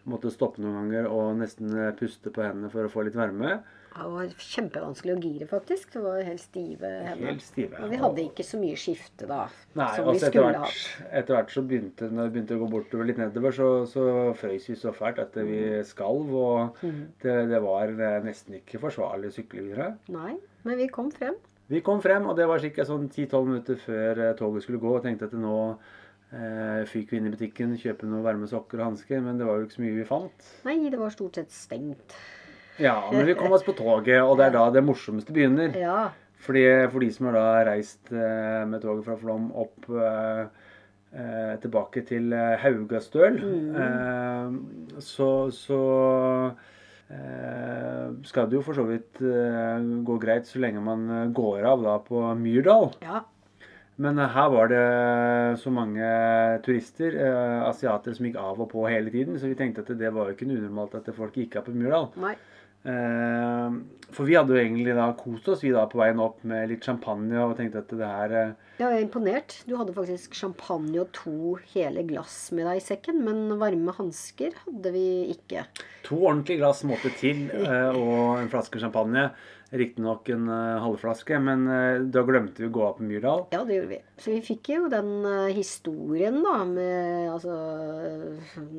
måtte 0.10 0.32
stoppe 0.34 0.62
noen 0.62 0.78
ganger 0.80 1.10
og 1.10 1.40
nesten 1.42 1.74
puste 2.00 2.32
på 2.34 2.46
hendene 2.46 2.72
for 2.74 2.88
å 2.88 2.94
få 2.94 3.06
litt 3.06 3.18
varme. 3.18 3.60
Det 3.96 4.06
var 4.12 4.32
kjempevanskelig 4.44 5.14
å 5.14 5.20
gire, 5.24 5.46
faktisk. 5.48 5.94
Det 5.94 6.02
var 6.04 6.18
helt 6.28 6.42
stive 6.44 6.90
hender. 7.06 7.30
Helt 7.30 7.46
stive. 7.46 7.80
Og 7.80 7.94
vi 7.94 8.00
hadde 8.02 8.24
ikke 8.26 8.44
så 8.44 8.60
mye 8.60 8.76
skifte 8.80 9.28
da. 9.30 9.46
Nei, 9.80 9.88
som 9.96 10.10
vi 10.10 10.20
skulle 10.20 10.52
hatt. 10.66 10.82
Etter 11.16 11.38
hvert 11.38 11.54
så 11.54 11.64
begynte 11.64 12.10
når 12.12 12.28
det 12.28 12.34
begynte 12.36 12.58
å 12.58 12.64
gå 12.66 12.70
bortover 12.74 13.08
litt 13.08 13.22
nedover, 13.24 13.56
så, 13.56 13.70
så 13.88 14.06
frøys 14.36 14.68
vi 14.68 14.76
så 14.82 14.92
fælt 14.96 15.24
at 15.24 15.40
vi 15.40 15.62
mm. 15.64 15.88
skalv. 15.88 16.36
Og 16.36 16.84
mm. 16.84 17.02
det, 17.24 17.40
det, 17.54 17.64
var 17.64 17.96
nesten 18.28 18.60
ikke 18.60 18.84
forsvarlig 18.84 19.32
å 19.32 19.38
sykle 19.40 19.64
videre. 19.70 19.90
Nei, 20.12 20.36
men 20.68 20.82
vi 20.84 20.92
kom 20.92 21.14
frem. 21.16 21.40
Vi 21.72 21.80
kom 21.86 22.04
frem, 22.04 22.28
og 22.28 22.36
det 22.38 22.52
var 22.52 22.62
ca. 22.62 22.86
sånn 22.86 23.08
10-12 23.08 23.48
minutter 23.48 23.80
før 23.80 24.26
eh, 24.28 24.36
toget 24.38 24.68
skulle 24.68 24.84
gå. 24.84 24.92
Og 25.00 25.08
tenkte 25.08 25.32
at 25.32 25.40
nå 25.40 25.58
eh, 25.72 26.84
fyker 26.92 27.16
vi 27.16 27.24
inn 27.24 27.32
i 27.32 27.38
butikken, 27.38 27.80
kjøper 27.80 28.12
noen 28.12 28.28
varme 28.28 28.52
sokker 28.52 28.84
og 28.84 28.92
hansker. 28.92 29.24
Men 29.24 29.40
det 29.40 29.48
var 29.48 29.62
jo 29.62 29.70
ikke 29.70 29.80
så 29.80 29.88
mye 29.88 30.00
vi 30.04 30.10
fant. 30.12 30.50
Nei, 30.68 30.82
det 30.92 31.00
var 31.00 31.16
stort 31.16 31.40
sett 31.40 31.56
stengt. 31.56 32.20
Ja, 32.82 32.98
men 33.12 33.26
vi 33.28 33.36
kom 33.40 33.54
oss 33.56 33.64
på 33.66 33.76
toget, 33.78 34.22
og 34.22 34.38
det 34.40 34.50
er 34.50 34.56
da 34.58 34.68
det 34.74 34.84
morsomste 34.86 35.34
begynner. 35.36 35.76
Ja. 35.80 36.00
Fordi, 36.46 36.64
for 36.92 37.02
de 37.02 37.10
som 37.14 37.30
har 37.30 37.38
da 37.38 37.50
reist 37.72 38.12
eh, 38.14 38.64
med 38.70 38.84
toget 38.84 39.06
fra 39.08 39.18
Flåm 39.20 39.50
opp 39.56 39.90
eh, 39.90 40.46
eh 41.16 41.54
tilbake 41.64 42.04
til 42.06 42.34
eh, 42.36 42.58
Haugastøl, 42.62 43.40
mm. 43.40 43.78
eh, 43.86 45.00
så, 45.02 45.30
så 45.56 45.82
eh, 47.10 48.12
skal 48.28 48.52
det 48.52 48.60
jo 48.60 48.66
for 48.66 48.78
så 48.78 48.86
vidt 48.90 49.24
gå 50.06 50.20
greit 50.22 50.50
så 50.50 50.62
lenge 50.62 50.84
man 50.84 51.32
går 51.34 51.66
av 51.72 51.88
da 51.88 51.96
på 52.04 52.28
Myrdal. 52.38 52.92
Ja. 53.02 53.24
Men 54.02 54.20
her 54.20 54.50
var 54.52 54.68
det 54.68 55.60
så 55.62 55.72
mange 55.72 56.04
turister, 56.66 57.16
eh, 57.16 57.62
asiater, 57.70 58.16
som 58.16 58.28
gikk 58.28 58.36
av 58.42 58.60
og 58.60 58.68
på 58.74 58.84
hele 58.92 59.14
tiden. 59.14 59.40
Så 59.40 59.48
vi 59.48 59.56
tenkte 59.56 59.86
at 59.86 59.94
det 59.96 60.12
var 60.12 60.28
jo 60.28 60.36
ikke 60.36 60.50
unormalt 60.50 60.98
at 61.00 61.08
folk 61.16 61.38
gikk 61.40 61.56
av 61.62 61.70
på 61.70 61.76
Myrdal. 61.76 62.12
Eh, 62.86 63.72
for 64.14 64.30
vi 64.30 64.36
hadde 64.38 64.54
jo 64.54 64.62
egentlig 64.62 64.94
da 64.94 65.08
kost 65.18 65.48
oss 65.50 65.64
vi 65.66 65.72
da 65.74 65.88
på 65.90 65.98
veien 65.98 66.20
opp 66.22 66.44
med 66.46 66.68
litt 66.70 66.86
champagne 66.86 67.40
og 67.42 67.56
tenkte 67.58 67.82
at 67.82 67.90
det 67.90 68.10
her 68.12 68.36
eh, 68.38 68.52
Jeg 68.78 68.86
er 68.86 69.02
imponert. 69.02 69.56
Du 69.66 69.74
hadde 69.80 69.96
faktisk 69.96 70.38
champagne 70.38 71.00
og 71.02 71.10
to 71.16 71.56
hele 71.72 72.04
glass 72.06 72.52
med 72.54 72.68
deg 72.70 72.78
i 72.78 72.86
sekken, 72.86 73.24
men 73.26 73.58
varme 73.62 73.96
hansker 73.98 74.54
hadde 74.68 74.94
vi 74.94 75.08
ikke. 75.34 75.66
To 76.06 76.20
ordentlige 76.28 76.62
glass 76.62 76.84
måtte 76.86 77.10
til, 77.18 77.48
eh, 77.58 77.96
og 77.96 78.44
en 78.44 78.52
flaske 78.54 78.84
champagne. 78.84 79.32
Riktignok 79.76 80.30
en 80.34 80.48
halvflaske, 80.82 81.40
men 81.44 81.66
da 82.14 82.24
glemte 82.28 82.64
vi 82.64 82.70
å 82.70 82.74
gå 82.74 82.84
opp 82.86 83.00
på 83.02 83.08
Myrdal. 83.08 83.46
Ja, 83.52 83.62
det 83.68 83.80
gjorde 83.80 83.92
vi. 83.92 84.00
Så 84.22 84.32
vi 84.32 84.42
fikk 84.46 84.72
jo 84.72 84.90
den 84.92 85.10
historien 85.56 86.42
da, 86.46 86.58
med 86.70 87.34
altså, 87.34 87.58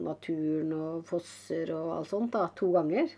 naturen 0.07 0.73
og 0.77 1.07
fosser 1.09 1.75
og 1.77 1.97
alt 1.99 2.13
sånt 2.13 2.33
da, 2.37 2.47
to 2.57 2.71
ganger. 2.75 3.13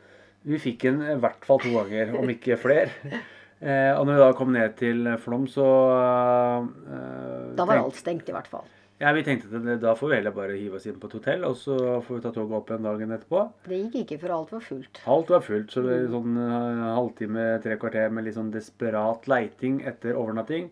Vi 0.49 0.61
fikk 0.63 0.87
den 0.87 1.03
i 1.05 1.19
hvert 1.21 1.45
fall 1.47 1.61
to 1.63 1.75
ganger, 1.75 2.15
om 2.19 2.31
ikke 2.35 2.59
flere. 2.61 2.93
Eh, 3.59 3.91
og 3.91 4.05
når 4.07 4.13
vi 4.13 4.19
da 4.23 4.35
kom 4.39 4.53
ned 4.55 4.75
til 4.79 5.09
Flom, 5.19 5.49
så 5.51 5.67
eh, 5.99 7.57
Da 7.59 7.65
var 7.67 7.81
alt 7.81 7.97
stengt, 7.99 8.29
i 8.31 8.35
hvert 8.37 8.47
fall. 8.47 8.69
Ja, 8.99 9.13
Vi 9.15 9.23
tenkte 9.23 9.47
at 9.55 9.83
da 9.83 9.93
får 9.95 10.11
vi 10.11 10.17
heller 10.19 10.35
bare 10.35 10.57
hive 10.59 10.79
oss 10.81 10.87
inn 10.91 10.97
på 10.99 11.07
et 11.07 11.17
hotell, 11.21 11.45
og 11.47 11.55
så 11.61 11.77
får 12.03 12.17
vi 12.17 12.23
ta 12.25 12.33
toget 12.35 12.57
opp 12.59 12.73
igjen 12.73 12.89
dagen 12.89 13.15
etterpå. 13.15 13.43
Det 13.69 13.79
gikk 13.79 13.99
ikke, 14.01 14.19
for 14.25 14.35
alt 14.35 14.55
var 14.57 14.65
fullt. 14.67 15.01
Alt 15.15 15.31
var 15.35 15.45
fullt, 15.47 15.71
så 15.71 15.85
det 15.87 15.93
er 15.95 16.09
sånn 16.11 16.35
uh, 16.35 16.89
halvtime, 16.97 17.45
tre 17.63 17.77
kvarter 17.79 18.11
med 18.11 18.27
litt 18.27 18.35
sånn 18.35 18.51
desperat 18.55 19.31
leiting 19.31 19.79
etter 19.87 20.19
overnatting. 20.19 20.67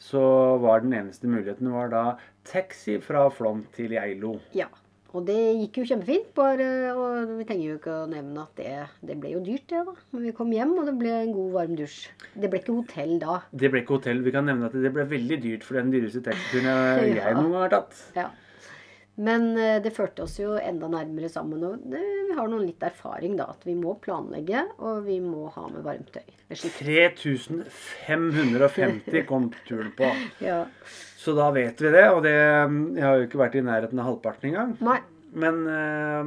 Så 0.00 0.20
var 0.60 0.84
den 0.84 0.92
eneste 0.96 1.28
muligheten 1.28 1.72
var 1.72 1.88
da 1.92 2.04
taxi 2.48 2.98
fra 3.04 3.26
Flåm 3.32 3.64
til 3.76 3.96
Geilo. 3.96 4.36
Ja. 4.56 4.68
Og 5.10 5.24
det 5.26 5.36
gikk 5.58 5.80
jo 5.80 5.84
kjempefint. 5.90 6.28
Bare, 6.36 6.66
og 6.94 7.32
vi 7.40 7.46
trenger 7.48 7.64
jo 7.66 7.78
ikke 7.80 7.94
å 8.04 8.08
nevne 8.10 8.44
at 8.44 8.60
det, 8.60 8.74
det 9.08 9.16
ble 9.22 9.32
jo 9.34 9.40
dyrt, 9.46 9.64
det, 9.72 9.80
da. 9.88 9.94
Men 10.14 10.26
vi 10.28 10.34
kom 10.38 10.52
hjem, 10.54 10.76
og 10.78 10.86
det 10.86 10.94
ble 11.00 11.14
en 11.16 11.32
god, 11.34 11.48
varm 11.56 11.74
dusj. 11.80 11.96
Det 12.38 12.50
ble 12.52 12.60
ikke 12.62 12.76
hotell 12.78 13.16
da. 13.22 13.40
Det 13.50 13.72
ble 13.72 13.82
ikke 13.82 13.96
hotell. 13.98 14.22
Vi 14.26 14.34
kan 14.36 14.46
nevne 14.46 14.70
at 14.70 14.76
det 14.78 14.92
ble 14.94 15.08
veldig 15.10 15.40
dyrt 15.42 15.66
for 15.66 15.80
den 15.80 15.90
dyreste 15.94 16.22
taxituren 16.28 16.70
jeg 16.70 17.16
Ja. 17.20 17.32
noen 17.34 17.50
gang 17.56 17.64
har 17.66 17.74
tatt. 17.74 18.04
Ja. 18.14 18.28
Men 19.20 19.50
eh, 19.60 19.78
det 19.84 19.90
førte 19.92 20.24
oss 20.24 20.38
jo 20.40 20.54
enda 20.56 20.88
nærmere 20.88 21.28
sammen. 21.28 21.60
Og 21.66 21.82
det, 21.92 22.00
vi 22.30 22.36
har 22.38 22.48
noen 22.48 22.64
litt 22.64 22.82
erfaring, 22.86 23.34
da. 23.36 23.50
At 23.52 23.66
vi 23.68 23.74
må 23.76 23.92
planlegge, 24.00 24.62
og 24.80 25.02
vi 25.04 25.18
må 25.20 25.48
ha 25.52 25.66
med 25.68 25.82
varmtøy. 25.84 26.24
Det 26.48 26.56
er 26.56 27.10
3550 28.06 29.26
kom 29.28 29.50
turen 29.68 29.92
på. 29.98 30.08
Ja. 30.50 30.62
Så 31.20 31.34
da 31.36 31.50
vet 31.52 31.80
vi 31.84 31.90
det. 31.92 32.06
Og 32.14 32.22
det 32.24 32.32
Jeg 32.32 33.04
har 33.04 33.18
jo 33.20 33.26
ikke 33.28 33.42
vært 33.42 33.58
i 33.60 33.64
nærheten 33.66 34.00
av 34.00 34.06
halvparten 34.08 34.48
engang. 34.54 34.70
Nei. 34.80 34.98
Men 35.30 35.60
eh, 35.70 36.24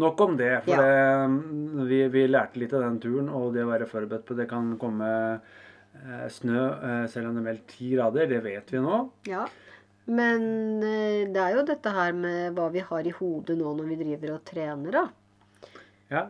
nok 0.00 0.20
om 0.24 0.36
det. 0.38 0.52
For 0.64 0.72
Ja. 0.78 0.80
det, 0.86 1.84
vi, 1.90 1.98
vi 2.14 2.22
lærte 2.30 2.60
litt 2.62 2.72
av 2.76 2.86
den 2.86 3.00
turen, 3.02 3.28
og 3.28 3.50
det 3.56 3.64
å 3.66 3.72
være 3.72 3.88
forberedt 3.90 4.24
på 4.28 4.36
det 4.38 4.46
kan 4.48 4.70
komme 4.80 5.10
eh, 5.34 6.26
snø 6.32 6.62
eh, 6.62 7.04
selv 7.10 7.28
om 7.28 7.36
det 7.36 7.42
er 7.42 7.48
meldt 7.50 7.66
ti 7.74 7.90
grader. 7.96 8.30
Det 8.30 8.40
vet 8.46 8.72
vi 8.72 8.78
nå. 8.86 9.02
Ja. 9.28 9.44
Men 10.06 10.82
eh, 10.86 11.24
det 11.34 11.40
er 11.42 11.56
jo 11.56 11.64
dette 11.66 11.90
her 11.90 12.12
med 12.14 12.54
hva 12.54 12.68
vi 12.70 12.82
har 12.86 13.06
i 13.08 13.14
hodet 13.16 13.56
nå 13.58 13.72
når 13.74 13.88
vi 13.90 13.96
driver 14.04 14.36
og 14.36 14.44
trener, 14.46 14.92
da. 15.00 15.06
Ja, 16.12 16.28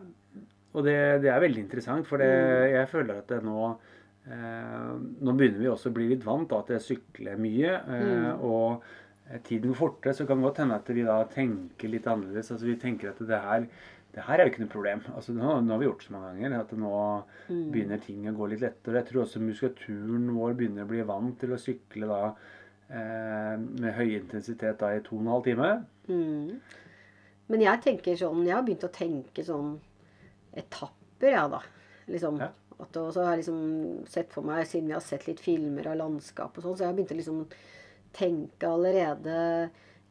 og 0.73 0.83
det, 0.87 0.95
det 1.21 1.29
er 1.29 1.43
veldig 1.43 1.61
interessant, 1.67 2.07
for 2.09 2.17
det, 2.21 2.27
Mm. 2.27 2.71
jeg 2.73 2.87
føler 2.89 3.19
at 3.21 3.27
det 3.29 3.43
nå 3.45 3.59
eh, 4.27 4.93
Nå 5.21 5.33
begynner 5.37 5.61
vi 5.61 5.69
også 5.71 5.91
å 5.91 5.93
bli 5.95 6.07
litt 6.09 6.25
vant 6.25 6.49
da, 6.49 6.61
til 6.67 6.75
å 6.79 6.83
sykle 6.83 7.37
mye. 7.39 7.75
Eh, 7.75 8.07
Mm. 8.07 8.41
Og 8.43 8.81
eh, 9.31 9.39
tiden 9.45 9.71
går 9.71 9.77
fortere, 9.79 10.13
så 10.17 10.25
kan 10.27 10.37
det 10.41 10.47
godt 10.49 10.57
hende 10.63 10.75
at 10.81 10.89
vi 10.89 11.03
da 11.05 11.19
tenker 11.31 11.89
litt 11.93 12.07
annerledes. 12.09 12.51
Altså 12.51 12.65
Vi 12.65 12.75
tenker 12.81 13.13
at 13.13 13.19
det 13.29 13.39
her, 13.45 13.67
det 14.17 14.23
her 14.25 14.39
er 14.39 14.45
jo 14.47 14.51
ikke 14.55 14.65
noe 14.65 14.73
problem. 14.73 15.01
Altså 15.15 15.33
Nå, 15.37 15.61
nå 15.61 15.71
har 15.75 15.79
vi 15.79 15.85
gjort 15.87 16.01
det 16.03 16.09
så 16.09 16.17
mange 16.17 16.33
ganger 16.41 16.59
at 16.59 16.71
nå 16.73 16.91
Mm. 17.47 17.71
begynner 17.71 18.01
ting 18.03 18.25
å 18.27 18.35
gå 18.35 18.49
litt 18.49 18.61
lettere. 18.65 18.99
Jeg 19.03 19.05
tror 19.13 19.23
også 19.23 19.39
muskulaturen 19.39 20.27
vår 20.35 20.53
begynner 20.59 20.83
å 20.83 20.89
bli 20.89 21.01
vant 21.07 21.37
til 21.39 21.53
å 21.55 21.61
sykle 21.61 22.07
da 22.09 22.33
med 22.87 23.91
høy 23.97 24.13
intensitet 24.15 24.77
da 24.79 24.93
i 24.95 25.01
to 25.03 25.17
og 25.17 25.23
en 25.25 25.31
halv 25.33 25.47
time. 25.47 25.71
Mm. 26.07 26.59
Men 27.51 27.63
jeg 27.63 27.81
tenker 27.83 28.15
sånn 28.19 28.45
Jeg 28.47 28.55
har 28.55 28.63
begynt 28.63 28.85
å 28.87 28.93
tenke 28.95 29.43
sånn 29.43 29.73
etapper, 30.57 31.33
jeg, 31.33 31.51
da. 31.51 31.59
Liksom. 32.07 32.39
Ja. 32.41 32.51
At, 32.77 32.97
og 33.01 33.09
så 33.13 33.25
har 33.25 33.35
jeg 33.35 33.41
liksom 33.41 34.05
sett 34.09 34.31
for 34.33 34.45
meg, 34.45 34.63
siden 34.69 34.89
vi 34.91 34.95
har 34.95 35.03
sett 35.03 35.25
litt 35.27 35.41
filmer 35.41 35.89
av 35.89 35.97
landskap 35.99 36.57
og 36.57 36.63
sånn, 36.63 36.77
så 36.77 36.85
jeg 36.85 36.91
har 36.91 36.97
begynt 36.97 37.13
å 37.15 37.17
liksom 37.19 37.43
tenke 38.17 38.69
allerede 38.69 39.37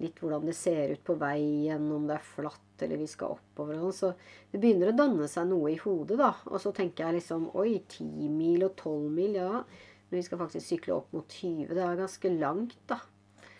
litt 0.02 0.18
hvordan 0.20 0.44
det 0.48 0.54
ser 0.58 0.92
ut 0.92 1.04
på 1.06 1.16
veien, 1.20 1.86
om 1.94 2.08
det 2.08 2.18
er 2.18 2.30
flatt 2.34 2.84
eller 2.84 3.00
vi 3.00 3.08
skal 3.08 3.36
oppover 3.38 3.78
og 3.80 3.94
sånn. 3.96 4.16
Så 4.16 4.52
det 4.52 4.60
begynner 4.60 4.92
å 4.92 4.96
danne 4.98 5.28
seg 5.30 5.46
noe 5.48 5.70
i 5.72 5.78
hodet, 5.80 6.18
da. 6.20 6.34
Og 6.50 6.60
så 6.60 6.74
tenker 6.76 7.06
jeg 7.06 7.20
liksom 7.20 7.48
Oi, 7.56 7.78
ti 7.88 8.04
mil 8.04 8.66
og 8.66 8.74
12 8.76 9.06
mil, 9.14 9.38
ja. 9.38 9.62
Men 10.10 10.18
vi 10.20 10.22
skal 10.26 10.38
faktisk 10.38 10.66
sykle 10.68 10.94
opp 11.00 11.12
mot 11.16 11.28
20. 11.28 11.68
Det 11.74 11.82
er 11.82 11.96
ganske 11.98 12.30
langt, 12.38 12.76
da. 12.88 13.00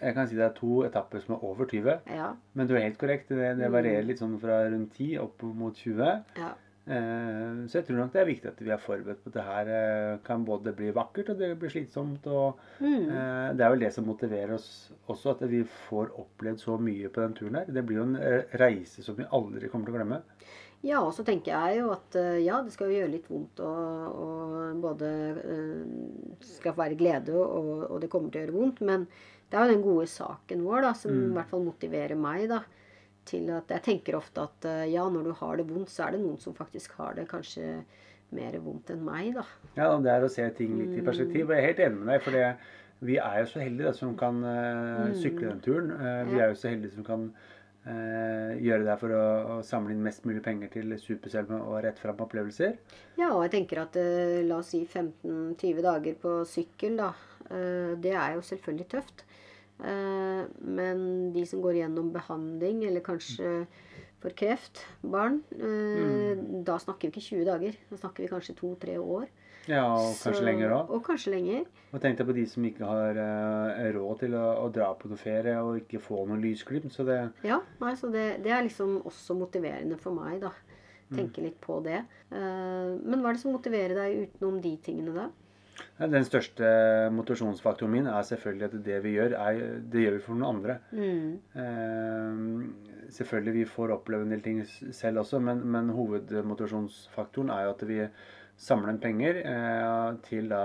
Jeg 0.01 0.13
kan 0.15 0.29
si 0.29 0.37
det 0.37 0.45
er 0.45 0.53
to 0.59 0.83
etapper 0.85 1.23
som 1.25 1.35
er 1.39 1.45
over 1.49 1.65
20. 1.71 1.95
Ja. 2.13 2.29
Men 2.55 2.69
du 2.69 2.75
er 2.77 2.85
helt 2.85 2.99
korrekt. 3.01 3.29
Det, 3.33 3.55
det 3.59 3.71
varierer 3.73 4.05
litt 4.07 4.21
sånn 4.21 4.37
fra 4.43 4.61
rundt 4.69 4.93
10 5.01 5.19
opp 5.25 5.43
mot 5.57 5.75
20. 5.75 6.23
ja. 6.39 6.53
Eh, 6.87 7.65
så 7.67 7.81
jeg 7.81 7.87
tror 7.89 7.97
nok 7.99 8.13
det 8.15 8.21
er 8.21 8.29
viktig 8.29 8.47
at 8.47 8.61
vi 8.63 8.71
er 8.71 8.79
forberedt 8.79 9.19
på 9.25 9.31
at 9.33 9.35
det 9.35 9.43
her 9.43 9.71
eh, 9.75 10.19
kan 10.23 10.45
både 10.47 10.71
bli 10.79 10.93
vakkert 10.95 11.33
og 11.33 11.41
det 11.41 11.49
blir 11.59 11.73
slitsomt. 11.73 12.29
Og 12.31 12.61
Mm. 12.79 13.09
eh, 13.11 13.49
det 13.59 13.65
er 13.67 13.73
vel 13.73 13.81
det 13.83 13.91
som 13.97 14.07
motiverer 14.07 14.53
oss 14.55 14.93
også, 15.11 15.33
at 15.35 15.43
vi 15.51 15.65
får 15.89 16.13
opplevd 16.15 16.63
så 16.63 16.77
mye 16.79 17.09
på 17.11 17.25
den 17.25 17.35
turen 17.35 17.59
her. 17.59 17.65
Det 17.75 17.83
blir 17.89 17.99
jo 17.99 18.07
en 18.07 18.15
reise 18.63 19.03
som 19.03 19.17
vi 19.19 19.27
aldri 19.35 19.67
kommer 19.73 19.87
til 19.91 19.97
å 19.97 19.99
glemme. 19.99 20.21
Ja, 20.87 21.01
og 21.03 21.13
så 21.17 21.25
tenker 21.27 21.51
jeg 21.51 21.81
jo 21.81 21.91
at 21.95 22.17
eh, 22.21 22.45
ja, 22.45 22.61
det 22.63 22.73
skal 22.75 22.93
jo 22.93 23.01
gjøre 23.01 23.13
litt 23.17 23.27
vondt 23.31 23.63
og, 23.65 24.21
og 24.23 24.83
både 24.85 25.11
eh, 25.43 26.37
skal 26.47 26.77
være 26.79 26.99
glede 26.99 27.35
og, 27.35 27.89
og 27.91 27.99
det 28.03 28.11
kommer 28.13 28.31
til 28.31 28.43
å 28.43 28.45
gjøre 28.45 28.57
vondt. 28.57 28.83
Men 28.87 29.09
det 29.51 29.59
er 29.59 29.67
jo 29.67 29.75
den 29.75 29.85
gode 29.85 30.07
saken 30.11 30.63
vår 30.67 30.87
da, 30.87 30.93
som 30.99 31.17
i 31.17 31.33
hvert 31.35 31.51
fall 31.51 31.67
motiverer 31.67 32.19
meg 32.19 32.47
da, 32.53 32.61
til 33.27 33.51
at 33.55 33.71
jeg 33.75 33.85
tenker 33.89 34.19
ofte 34.19 34.47
at 34.47 34.69
eh, 34.71 34.85
ja, 34.95 35.09
når 35.11 35.27
du 35.27 35.35
har 35.41 35.59
det 35.59 35.67
vondt, 35.73 35.91
så 35.91 36.07
er 36.07 36.15
det 36.15 36.23
noen 36.23 36.39
som 36.43 36.55
faktisk 36.55 36.95
har 37.01 37.19
det 37.19 37.27
kanskje 37.31 37.81
mer 38.37 38.57
vondt 38.63 38.91
enn 38.95 39.05
meg, 39.07 39.35
da. 39.37 39.45
Ja, 39.77 39.91
og 39.91 40.07
Det 40.07 40.15
er 40.15 40.25
å 40.27 40.31
se 40.31 40.47
ting 40.59 40.79
litt 40.79 40.95
i 40.99 41.05
perspektiv. 41.07 41.49
Og 41.49 41.55
jeg 41.55 41.63
er 41.63 41.71
helt 41.71 41.83
enig 41.85 42.01
med 42.01 42.13
deg. 42.15 42.25
for 42.25 42.35
det, 42.35 42.47
vi 43.07 43.19
er 43.23 43.43
jo 43.43 43.51
så 43.51 43.63
heldige 43.63 43.91
da, 43.91 43.95
som 43.95 44.17
kan 44.19 44.41
uh, 44.43 45.13
sykle 45.15 45.53
den 45.53 45.63
turen. 45.63 45.93
Uh, 45.95 46.23
vi 46.31 46.41
er 46.41 46.51
jo 46.51 46.59
så 46.59 46.73
heldige 46.73 46.97
som 46.97 47.07
kan 47.07 47.29
eh, 47.87 48.46
gjøre 48.67 48.87
det 48.87 48.97
for 49.01 49.15
å, 49.17 49.25
å 49.57 49.57
samle 49.67 49.95
inn 49.95 50.05
mest 50.05 50.27
mulig 50.29 50.43
penger 50.45 50.71
til 50.75 50.95
Superselve 51.01 51.59
og 51.63 51.81
rett 51.85 52.01
fram 52.03 52.21
opplevelser. 52.25 52.77
Ja, 53.19 53.31
og 53.33 53.45
jeg 53.47 53.55
tenker 53.57 53.83
at 53.85 53.97
eh, 54.01 54.43
la 54.47 54.61
oss 54.61 54.73
si 54.75 54.83
15-20 54.85 55.83
dager 55.87 56.19
på 56.23 56.37
sykkel, 56.49 56.99
da. 57.01 57.13
eh, 57.49 57.95
det 58.03 58.15
er 58.15 58.37
jo 58.37 58.45
selvfølgelig 58.47 58.89
tøft. 58.97 59.27
Eh, 59.85 60.43
men 60.79 61.07
de 61.35 61.47
som 61.49 61.65
går 61.65 61.83
gjennom 61.83 62.13
behandling, 62.15 62.85
eller 62.89 63.05
kanskje 63.07 63.59
for 64.23 64.33
kreft, 64.37 64.81
barn, 65.05 65.43
mm. 65.53 66.63
da 66.67 66.79
snakker 66.81 67.11
vi 67.11 67.13
ikke 67.13 67.27
20 67.37 67.49
dager. 67.51 67.83
Da 67.91 67.99
snakker 68.01 68.25
vi 68.25 68.31
kanskje 68.33 68.57
to-tre 68.59 68.97
år. 68.99 69.29
Ja, 69.67 69.85
og 69.99 70.15
kanskje 70.21 70.45
lenger 70.47 70.75
òg. 70.77 70.93
Og 70.95 71.03
kanskje 71.07 71.33
lenger. 71.35 71.65
Og 71.91 72.03
tenk 72.03 72.21
deg 72.21 72.29
på 72.29 72.37
de 72.37 72.45
som 72.51 72.67
ikke 72.69 72.91
har 72.91 73.19
uh, 73.19 73.81
råd 73.97 74.23
til 74.23 74.37
å, 74.39 74.45
å 74.63 74.69
dra 74.75 74.93
på 74.99 75.11
noe 75.11 75.21
ferie 75.21 75.57
og 75.63 75.81
ikke 75.83 76.03
få 76.03 76.23
noen 76.29 76.45
lysglimt. 76.45 76.93
Så 76.95 77.07
det 77.09 77.19
Ja, 77.47 77.61
nei, 77.83 77.95
så 77.99 78.11
det, 78.13 78.27
det 78.45 78.55
er 78.55 78.67
liksom 78.67 79.01
også 79.09 79.39
motiverende 79.39 79.99
for 80.01 80.17
meg, 80.17 80.39
da. 80.45 80.53
Mm. 81.07 81.17
Tenke 81.19 81.43
litt 81.45 81.59
på 81.63 81.81
det. 81.87 82.03
Uh, 82.31 82.95
men 83.03 83.21
hva 83.21 83.33
er 83.33 83.39
det 83.39 83.43
som 83.43 83.55
motiverer 83.55 83.99
deg 83.99 84.23
utenom 84.27 84.63
de 84.63 84.77
tingene, 84.87 85.17
da? 85.17 85.29
Den 85.97 86.25
største 86.29 86.69
motivasjonsfaktoren 87.13 87.93
min 87.93 88.09
er 88.11 88.25
selvfølgelig 88.29 88.67
at 88.67 88.75
det 88.85 88.97
vi 89.05 89.15
gjør, 89.17 89.35
er, 89.41 89.61
det 89.93 90.03
gjør 90.03 90.17
vi 90.17 90.23
for 90.25 90.37
noen 90.37 90.57
andre. 90.57 90.77
Mm. 90.93 91.31
Eh, 91.63 93.11
selvfølgelig 93.17 93.55
vi 93.55 93.65
får 93.73 93.95
oppleve 93.97 94.27
en 94.27 94.35
del 94.35 94.45
ting 94.45 94.61
selv 94.67 95.23
også, 95.25 95.41
men, 95.41 95.63
men 95.73 95.93
hovedmotivasjonsfaktoren 95.97 97.53
er 97.55 97.65
jo 97.67 97.75
at 97.75 97.87
vi 97.89 98.01
samler 98.57 98.95
inn 98.95 99.01
penger 99.03 99.41
eh, 99.43 100.13
til 100.27 100.49
da 100.53 100.63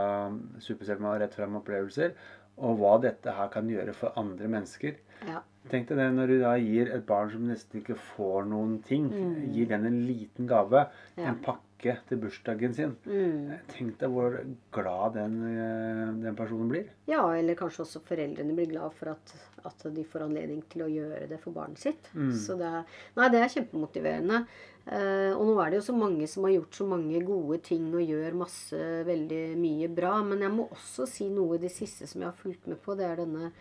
Superselma 0.63 1.17
Rett 1.19 1.35
frem 1.35 1.57
opplevelser, 1.59 2.13
og 2.61 2.77
hva 2.81 2.97
dette 3.01 3.33
her 3.37 3.49
kan 3.53 3.69
gjøre 3.69 3.93
for 3.97 4.13
andre 4.21 4.47
mennesker. 4.51 4.99
Ja. 5.27 5.41
Tenk 5.69 5.91
deg 5.91 5.99
det 5.99 6.07
når 6.15 6.31
du 6.31 6.37
da 6.41 6.55
gir 6.57 6.89
et 6.89 7.03
barn 7.05 7.29
som 7.29 7.43
nesten 7.45 7.81
ikke 7.83 7.97
får 8.15 8.47
noen 8.49 8.79
ting, 8.85 9.11
gir 9.53 9.67
den 9.69 9.85
en 9.89 9.99
liten 10.07 10.47
gave, 10.49 10.87
Ja. 11.17 11.27
en 11.29 11.37
pakke 11.45 11.67
til 12.09 12.17
bursdagen 12.21 12.73
sin. 12.77 12.95
Mm. 13.05 13.53
Tenk 13.69 13.99
deg 14.01 14.09
hvor 14.13 14.39
glad 14.73 15.13
den, 15.17 15.37
eh, 15.49 16.11
den 16.25 16.35
personen 16.37 16.69
blir. 16.69 16.89
Ja, 17.09 17.23
eller 17.33 17.55
kanskje 17.55 17.85
også 17.85 18.01
foreldrene 18.05 18.53
blir 18.57 18.69
glad 18.69 18.93
for 18.97 19.13
at, 19.13 19.33
at 19.65 19.85
de 19.93 20.03
får 20.03 20.25
anledning 20.27 20.61
til 20.69 20.81
å 20.85 20.89
gjøre 20.89 21.29
det 21.29 21.39
for 21.41 21.53
barnet 21.53 21.77
sitt. 21.81 22.09
Så 22.13 22.57
det 22.57 22.65
er, 22.65 22.83
nei, 23.17 23.29
det 23.29 23.41
er 23.41 23.53
kjempemotiverende. 23.55 24.45
Uh, 24.81 25.37
og 25.37 25.45
nå 25.45 25.59
er 25.61 25.69
det 25.69 25.77
jo 25.77 25.91
så 25.91 25.93
mange 25.93 26.25
som 26.27 26.43
har 26.47 26.55
gjort 26.55 26.73
så 26.73 26.85
mange 26.89 27.19
gode 27.23 27.59
ting 27.61 27.93
og 27.93 28.01
gjør 28.01 28.33
masse, 28.33 28.73
veldig 29.05 29.55
mye 29.61 29.87
bra. 29.93 30.23
Men 30.25 30.41
jeg 30.41 30.51
må 30.51 30.67
også 30.73 31.05
si 31.07 31.29
noe 31.29 31.55
i 31.55 31.61
det 31.61 31.69
siste 31.71 32.07
som 32.09 32.21
jeg 32.21 32.27
har 32.31 32.33
fulgt 32.33 32.50
med 32.71 32.81
på. 32.83 32.95
Det 32.99 33.05
er 33.07 33.21
denne 33.21 33.51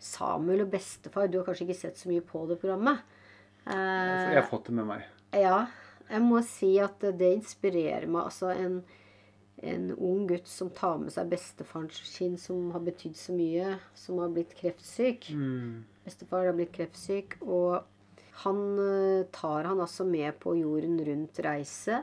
Samuel 0.00 0.64
og 0.64 0.72
bestefar. 0.72 1.28
Du 1.28 1.38
har 1.40 1.46
kanskje 1.48 1.68
ikke 1.68 1.80
sett 1.82 2.00
så 2.00 2.10
mye 2.10 2.24
på 2.24 2.46
det 2.48 2.56
programmet? 2.62 3.04
Eh, 3.66 4.32
jeg 4.32 4.40
har 4.40 4.48
fått 4.48 4.70
det 4.70 4.78
med 4.78 4.88
meg. 4.88 5.04
ja, 5.36 5.66
jeg 6.10 6.24
må 6.24 6.40
si 6.46 6.72
at 6.82 7.04
det 7.20 7.34
inspirerer 7.36 8.08
meg. 8.08 8.30
Altså 8.30 8.50
en, 8.54 8.80
en 9.62 9.90
ung 9.94 10.24
gutt 10.30 10.48
som 10.50 10.72
tar 10.74 10.98
med 11.02 11.12
seg 11.14 11.30
bestefaren 11.30 11.90
sin, 11.92 12.38
som 12.40 12.70
har 12.74 12.82
betydd 12.86 13.18
så 13.18 13.36
mye, 13.36 13.76
som 13.94 14.18
har 14.22 14.32
blitt 14.34 14.56
kreftsyk. 14.58 15.30
Mm. 15.36 15.84
Bestefar 16.06 16.48
har 16.48 16.56
blitt 16.56 16.74
kreftsyk, 16.74 17.38
og 17.44 17.84
han 18.46 18.64
eh, 18.80 19.28
tar 19.36 19.68
han 19.68 19.84
altså 19.84 20.06
med 20.08 20.40
på 20.40 20.56
jorden 20.58 20.98
rundt-reise. 21.04 22.02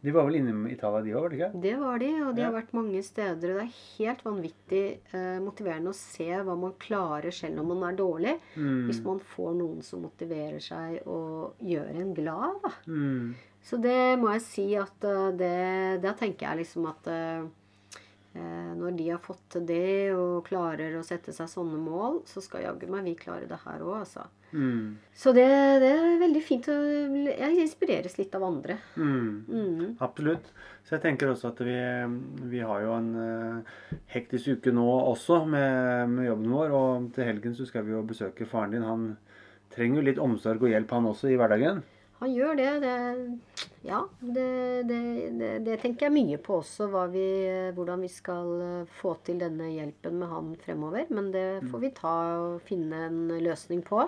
De 0.00 0.12
var 0.14 0.24
vel 0.28 0.36
innom 0.38 0.66
Italia, 0.70 1.00
de 1.02 1.10
òg, 1.16 1.20
var 1.24 1.28
det 1.32 1.38
ikke? 1.40 1.60
Det 1.64 1.72
var 1.80 1.98
de, 1.98 2.10
og 2.22 2.34
de 2.36 2.40
Ja. 2.42 2.50
har 2.50 2.54
vært 2.62 2.72
mange 2.72 3.02
steder. 3.02 3.50
Og 3.50 3.58
det 3.58 3.64
er 3.64 3.78
helt 3.98 4.22
vanvittig 4.24 4.84
eh, 5.12 5.38
motiverende 5.42 5.90
å 5.90 5.98
se 5.98 6.28
hva 6.46 6.54
man 6.56 6.72
klarer 6.78 7.32
selv 7.34 7.58
om 7.64 7.72
man 7.74 7.82
er 7.92 7.96
dårlig. 7.98 8.36
Mm. 8.56 8.86
Hvis 8.86 9.02
man 9.04 9.18
får 9.18 9.54
noen 9.58 9.82
som 9.82 10.02
motiverer 10.06 10.60
seg 10.62 11.00
og 11.06 11.54
gjør 11.60 11.90
en 11.98 12.14
glad. 12.14 12.60
da. 12.62 12.70
Mm. 12.86 13.34
Så 13.60 13.76
det 13.82 14.18
må 14.20 14.30
jeg 14.36 14.42
si 14.46 14.68
at 14.78 15.02
eh, 15.04 15.30
det, 15.36 16.00
Da 16.02 16.12
tenker 16.14 16.46
jeg 16.46 16.58
liksom 16.62 16.86
at 16.86 17.06
eh, 17.10 17.42
når 18.34 18.96
de 18.98 19.06
har 19.10 19.20
fått 19.22 19.44
til 19.54 19.64
det 19.66 20.12
og 20.14 20.46
klarer 20.46 20.94
å 20.98 21.04
sette 21.06 21.32
seg 21.34 21.48
sånne 21.50 21.78
mål, 21.80 22.20
så 22.28 22.42
skal 22.44 22.66
jaggu 22.66 22.86
meg 22.92 23.08
vi 23.08 23.14
klare 23.18 23.48
det 23.48 23.58
her 23.64 23.82
òg, 23.82 24.02
altså. 24.02 24.26
Mm. 24.52 24.96
Så 25.12 25.32
det, 25.36 25.44
det 25.82 25.90
er 25.92 26.20
veldig 26.22 26.42
fint. 26.44 26.68
Jeg 26.68 27.58
inspireres 27.64 28.16
litt 28.20 28.34
av 28.36 28.46
andre. 28.46 28.78
Mm. 28.96 29.44
Mm. 29.48 29.90
Absolutt. 30.04 30.48
Så 30.86 30.96
jeg 30.96 31.04
tenker 31.04 31.32
også 31.32 31.50
at 31.50 31.60
vi, 31.66 31.76
vi 32.48 32.62
har 32.64 32.84
jo 32.84 32.94
en 32.96 33.10
uh, 33.18 33.98
hektisk 34.14 34.56
uke 34.56 34.72
nå 34.72 34.86
også 34.86 35.42
med, 35.44 36.14
med 36.14 36.30
jobben 36.30 36.54
vår. 36.54 36.76
Og 36.78 37.10
til 37.16 37.28
helgen 37.28 37.56
så 37.58 37.68
skal 37.68 37.84
vi 37.84 37.96
jo 37.96 38.06
besøke 38.08 38.48
faren 38.48 38.76
din. 38.76 38.88
Han 38.88 39.10
trenger 39.74 40.00
jo 40.00 40.08
litt 40.08 40.22
omsorg 40.22 40.64
og 40.64 40.72
hjelp, 40.72 40.96
han 40.96 41.12
også, 41.12 41.32
i 41.32 41.38
hverdagen. 41.40 41.84
Han 42.18 42.32
gjør 42.34 42.58
det. 42.58 42.70
det 42.82 42.94
ja, 43.86 44.00
det, 44.20 44.48
det, 44.88 45.00
det, 45.64 45.76
tenker 45.82 46.08
jeg 46.08 46.14
mye 46.16 46.40
på 46.42 46.58
også, 46.60 46.88
vi, 47.12 47.28
hvordan 47.76 48.02
vi 48.02 48.10
skal 48.10 48.50
eh, 48.64 48.90
få 48.98 49.14
til 49.26 49.38
denne 49.40 49.70
hjelpen 49.70 50.18
med 50.18 50.32
han 50.32 50.52
fremover. 50.64 51.06
Men 51.14 51.30
det 51.34 51.46
får 51.70 51.84
vi 51.84 51.94
ta 51.94 52.14
og 52.42 52.60
finne 52.66 53.04
en 53.06 53.20
løsning 53.44 53.84
på. 53.86 54.02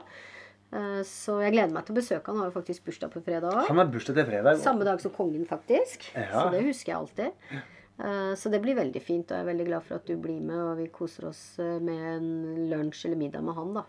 Eh, 0.75 1.03
så 1.07 1.39
jeg 1.45 1.55
gleder 1.55 1.75
meg 1.75 1.87
til 1.87 1.95
å 1.95 2.01
besøke 2.01 2.27
han. 2.27 2.41
Han 2.41 2.47
har 2.47 2.51
jo 2.51 2.57
faktisk 2.59 2.89
bursdag 2.89 3.13
på 3.15 3.23
fredag 3.27 3.55
òg. 3.55 3.69
Han 3.71 3.83
har 3.83 3.93
bursdag 3.95 4.19
til 4.19 4.27
fredag. 4.33 4.59
Samme 4.65 4.89
dag 4.89 5.03
som 5.03 5.15
kongen, 5.15 5.47
faktisk. 5.49 6.11
Ja. 6.17 6.33
Så 6.35 6.49
det 6.57 6.65
husker 6.67 6.93
jeg 6.93 6.99
alltid. 6.99 7.55
Eh, 8.01 8.33
så 8.43 8.51
det 8.51 8.63
blir 8.65 8.79
veldig 8.79 9.05
fint, 9.07 9.31
og 9.31 9.39
jeg 9.39 9.47
er 9.47 9.53
veldig 9.53 9.69
glad 9.71 9.87
for 9.87 10.01
at 10.01 10.11
du 10.11 10.17
blir 10.19 10.43
med, 10.43 10.59
og 10.59 10.83
vi 10.83 10.91
koser 10.91 11.31
oss 11.31 11.45
med 11.61 12.11
en 12.17 12.29
lunsj 12.75 13.07
eller 13.07 13.23
middag 13.23 13.47
med 13.47 13.59
han, 13.59 13.73
da. 13.79 13.87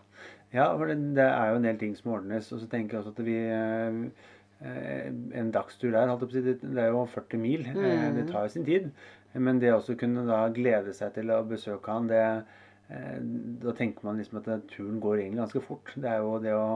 Ja, 0.52 0.68
for 0.76 0.90
det, 0.90 0.98
det, 1.16 1.24
er 1.24 1.50
jo 1.50 1.58
en 1.58 1.66
del 1.66 1.78
ting 1.80 1.94
som 1.96 2.12
ordnes. 2.16 2.50
Og 2.52 2.60
så 2.60 2.68
tenker 2.70 2.96
jeg 2.98 3.02
også 3.02 3.14
at 3.16 3.24
vi 3.26 3.38
eh, 3.48 5.06
En 5.40 5.52
dagstur 5.54 5.90
der, 5.94 6.12
det 6.12 6.82
er 6.82 6.90
jo 6.92 7.06
40 7.08 7.40
mil. 7.40 7.64
Eh, 7.72 7.76
mm. 7.78 8.18
Det 8.18 8.26
tar 8.30 8.46
jo 8.46 8.52
sin 8.52 8.68
tid. 8.68 8.90
Men 9.32 9.62
det 9.62 9.72
å 9.72 9.80
kunne 9.98 10.26
da 10.28 10.44
glede 10.52 10.92
seg 10.94 11.14
til 11.16 11.32
å 11.32 11.40
besøke 11.48 11.88
han, 11.94 12.10
det, 12.10 12.24
eh, 12.92 13.16
da 13.64 13.72
tenker 13.78 14.04
man 14.04 14.20
liksom 14.20 14.42
at 14.42 14.50
turen 14.70 15.00
går 15.00 15.22
egentlig 15.22 15.40
ganske 15.40 15.64
fort. 15.64 15.94
Det 15.96 16.10
er 16.10 16.20
jo 16.20 16.36
det 16.42 16.52
å, 16.52 16.66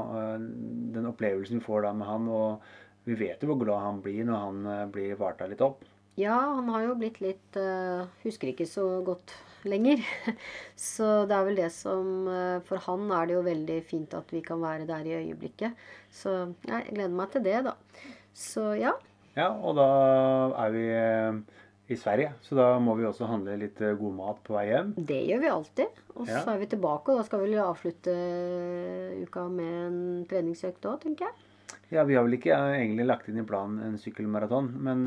den 0.96 1.10
opplevelsen 1.12 1.60
vi 1.60 1.68
får 1.68 1.84
da 1.84 1.92
med 1.98 2.08
han, 2.08 2.30
og 2.32 3.04
vi 3.06 3.18
vet 3.20 3.44
jo 3.44 3.52
hvor 3.52 3.60
glad 3.60 3.84
han 3.84 4.00
blir 4.02 4.24
når 4.26 4.40
han 4.46 4.88
blir 4.94 5.20
varta 5.20 5.46
litt 5.46 5.62
opp. 5.62 5.84
Ja, 6.16 6.38
han 6.56 6.72
har 6.72 6.86
jo 6.86 6.94
blitt 6.96 7.18
litt 7.20 7.58
Husker 8.22 8.48
ikke 8.48 8.64
så 8.64 8.86
godt 9.04 9.34
lenger. 9.70 10.02
Så 10.92 11.24
det 11.28 11.36
er 11.36 11.44
vel 11.48 11.60
det 11.60 11.70
som 11.74 12.28
uh, 12.28 12.62
For 12.66 12.82
han 12.86 13.10
er 13.14 13.28
det 13.28 13.36
jo 13.36 13.44
veldig 13.46 13.80
fint 13.88 14.16
at 14.18 14.32
vi 14.34 14.42
kan 14.44 14.62
være 14.62 14.88
der 14.88 15.06
i 15.08 15.18
øyeblikket. 15.20 15.76
Så 16.12 16.34
jeg 16.68 16.88
gleder 16.92 17.14
meg 17.16 17.30
til 17.34 17.44
det, 17.46 17.60
da. 17.68 17.76
Så 18.36 18.72
ja. 18.78 18.94
Ja, 19.36 19.50
og 19.52 19.76
da 19.76 19.88
er 20.64 20.74
vi 20.74 20.84
uh, 20.92 21.62
i 21.92 21.96
Sverige, 21.98 22.32
så 22.42 22.56
da 22.58 22.68
må 22.82 22.96
vi 22.98 23.06
også 23.06 23.28
handle 23.30 23.54
litt 23.60 23.78
god 23.78 24.14
mat 24.16 24.38
på 24.46 24.56
vei 24.56 24.64
hjem. 24.72 24.94
Det 24.96 25.20
gjør 25.28 25.42
vi 25.44 25.50
alltid. 25.52 26.00
Og 26.16 26.24
så 26.24 26.40
ja. 26.40 26.44
er 26.54 26.62
vi 26.62 26.70
tilbake, 26.72 27.12
og 27.12 27.20
da 27.20 27.26
skal 27.28 27.44
vi 27.44 27.60
avslutte 27.62 28.14
uka 29.22 29.44
med 29.52 29.76
en 29.84 30.00
treningsøkt 30.30 30.88
òg, 30.88 30.98
tenker 31.04 31.28
jeg. 31.28 31.42
Ja, 31.94 32.02
vi 32.02 32.16
har 32.16 32.24
vel 32.26 32.34
ikke 32.34 32.56
egentlig 32.56 33.06
lagt 33.06 33.28
inn 33.30 33.38
i 33.38 33.46
planen 33.46 33.78
en 33.86 34.00
sykkelmaraton, 34.02 34.72
men 34.82 35.06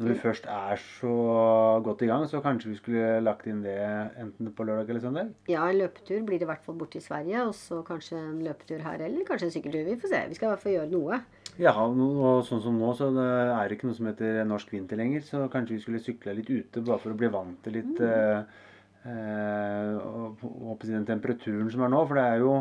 når 0.00 0.08
vi 0.08 0.14
først 0.18 0.46
er 0.50 0.80
så 0.80 1.12
godt 1.84 2.02
i 2.02 2.08
gang, 2.08 2.24
så 2.28 2.40
kanskje 2.42 2.70
vi 2.70 2.78
skulle 2.78 3.20
lagt 3.22 3.46
inn 3.46 3.60
det 3.62 3.76
enten 4.18 4.48
på 4.56 4.64
lørdag 4.66 4.88
eller 4.90 5.04
søndag? 5.04 5.28
Ja, 5.50 5.66
en 5.68 5.78
løpetur 5.78 6.24
blir 6.26 6.40
det 6.40 6.46
i 6.46 6.50
hvert 6.50 6.64
fall 6.64 6.78
borte 6.80 6.98
i 6.98 7.04
Sverige. 7.04 7.44
Og 7.46 7.54
så 7.54 7.82
kanskje 7.86 8.18
en 8.18 8.40
løpetur 8.42 8.82
her, 8.82 9.04
eller 9.04 9.26
kanskje 9.28 9.50
en 9.50 9.54
sykkeltur. 9.54 9.84
Vi 9.86 9.98
får 10.02 10.14
se. 10.14 10.22
Vi 10.28 10.38
skal 10.38 10.48
i 10.48 10.52
hvert 10.54 10.64
fall 10.64 10.76
gjøre 10.78 10.90
noe. 10.90 11.20
Ja, 11.60 11.74
og 11.76 12.46
sånn 12.48 12.62
som 12.64 12.78
nå, 12.80 12.94
så 12.96 13.10
det 13.12 13.28
er 13.52 13.74
ikke 13.74 13.90
noe 13.90 13.98
som 13.98 14.08
heter 14.08 14.40
norsk 14.48 14.72
vinter 14.72 14.98
lenger. 14.98 15.26
Så 15.28 15.44
kanskje 15.52 15.76
vi 15.76 15.82
skulle 15.84 16.02
sykle 16.02 16.38
litt 16.38 16.50
ute, 16.50 16.80
bare 16.80 17.02
for 17.02 17.12
å 17.12 17.18
bli 17.20 17.30
vant 17.32 17.60
til 17.64 17.76
litt 17.78 18.00
mm. 18.00 19.12
og, 20.00 20.46
og, 20.48 20.88
den 20.88 21.06
temperaturen 21.06 21.70
som 21.70 21.84
er 21.84 21.92
nå. 21.92 22.00
For 22.08 22.18
det 22.18 22.26
er 22.30 22.42
jo 22.42 22.56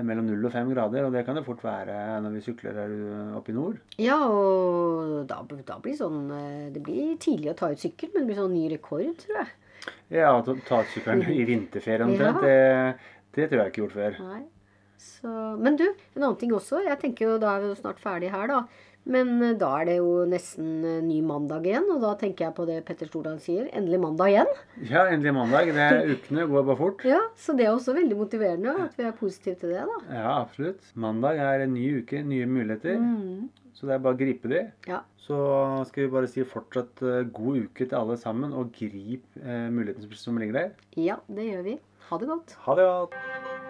mellom 0.00 0.28
0 0.30 0.46
og 0.48 0.54
5 0.54 0.70
grader, 0.72 1.04
og 1.04 1.12
det 1.12 1.24
kan 1.26 1.36
det 1.36 1.44
fort 1.44 1.60
være 1.64 1.96
når 2.24 2.36
vi 2.36 2.44
sykler 2.46 2.78
her 2.80 2.94
oppe 3.36 3.52
i 3.52 3.56
nord. 3.56 3.80
Ja, 4.00 4.16
og 4.24 5.26
da, 5.28 5.42
da 5.68 5.76
blir 5.84 5.98
sånn 5.98 6.30
eh, 6.32 6.70
Det 6.72 6.80
blir 6.84 7.18
tidlig 7.20 7.52
å 7.52 7.58
ta 7.58 7.72
ut 7.74 7.82
sykkel, 7.82 8.12
men 8.14 8.24
det 8.24 8.30
blir 8.30 8.40
sånn 8.40 8.56
ny 8.56 8.64
rekord, 8.72 9.12
tror 9.20 9.42
jeg. 9.42 9.52
Ja, 10.14 10.32
å 10.32 10.42
ta 10.46 10.80
ut 10.80 10.94
sykkelen 10.94 11.28
i 11.40 11.44
vinterferie 11.48 12.06
omtrent, 12.06 12.40
ja. 12.40 12.48
det, 12.48 13.12
det, 13.36 13.50
tror 13.50 13.64
jeg 13.64 13.74
ikke 13.74 13.84
gjort 13.84 13.98
før. 13.98 14.18
Nei. 14.30 14.42
Så, 15.02 15.28
men 15.58 15.76
du, 15.76 15.88
en 16.14 16.22
annen 16.22 16.38
ting 16.38 16.52
også. 16.54 16.84
Jeg 16.86 16.98
tenker 17.02 17.26
jo, 17.26 17.38
Da 17.42 17.56
er 17.56 17.64
vi 17.64 17.72
jo 17.72 17.78
snart 17.78 18.00
ferdig 18.00 18.30
her, 18.32 18.46
da. 18.48 18.62
Men 19.04 19.32
eh, 19.42 19.54
da 19.58 19.70
er 19.80 19.88
det 19.88 19.96
jo 19.98 20.10
nesten 20.30 20.84
eh, 20.86 21.00
ny 21.04 21.18
mandag 21.26 21.66
igjen, 21.66 21.88
og 21.94 22.02
da 22.04 22.12
tenker 22.20 22.48
jeg 22.48 22.56
på 22.58 22.66
det 22.68 22.78
Petter 22.86 23.10
Stordalen 23.10 23.40
sier. 23.42 23.66
Endelig 23.74 24.02
mandag 24.02 24.34
igjen. 24.34 24.52
Ja, 24.90 25.06
endelig 25.10 25.34
mandag. 25.36 25.72
Det 25.74 25.88
er 25.88 26.12
Ukene 26.12 26.46
går 26.50 26.68
bare 26.68 26.78
fort. 26.78 27.06
Ja, 27.08 27.22
Så 27.38 27.56
det 27.58 27.66
er 27.66 27.72
også 27.74 27.96
veldig 27.96 28.18
motiverende 28.18 28.76
at 28.86 28.94
vi 28.98 29.08
er 29.08 29.16
positive 29.18 29.58
til 29.58 29.74
det. 29.74 29.86
da. 29.88 29.98
Ja, 30.10 30.36
absolutt. 30.40 30.92
Mandag 30.94 31.40
er 31.42 31.66
en 31.66 31.74
ny 31.74 31.88
uke, 32.02 32.22
nye 32.22 32.46
muligheter. 32.46 33.00
Mm. 33.00 33.50
Så 33.74 33.88
det 33.88 33.96
er 33.96 34.04
bare 34.04 34.14
å 34.14 34.20
gripe 34.20 34.50
de. 34.52 34.60
Ja. 34.86 35.00
Så 35.22 35.38
skal 35.88 36.04
vi 36.04 36.12
bare 36.12 36.28
si 36.30 36.44
fortsatt 36.46 37.02
uh, 37.02 37.22
god 37.34 37.64
uke 37.66 37.86
til 37.86 37.98
alle 37.98 38.18
sammen, 38.18 38.54
og 38.54 38.70
grip 38.74 39.26
eh, 39.42 39.68
muligheten 39.70 40.06
som 40.18 40.38
ligger 40.38 40.58
der. 40.58 40.72
Ja, 40.98 41.18
det 41.30 41.46
gjør 41.50 41.66
vi. 41.70 41.78
Ha 42.10 42.18
det 42.18 42.30
godt. 42.30 42.56
Ha 42.66 42.78
det 42.78 42.88
godt. 42.90 43.61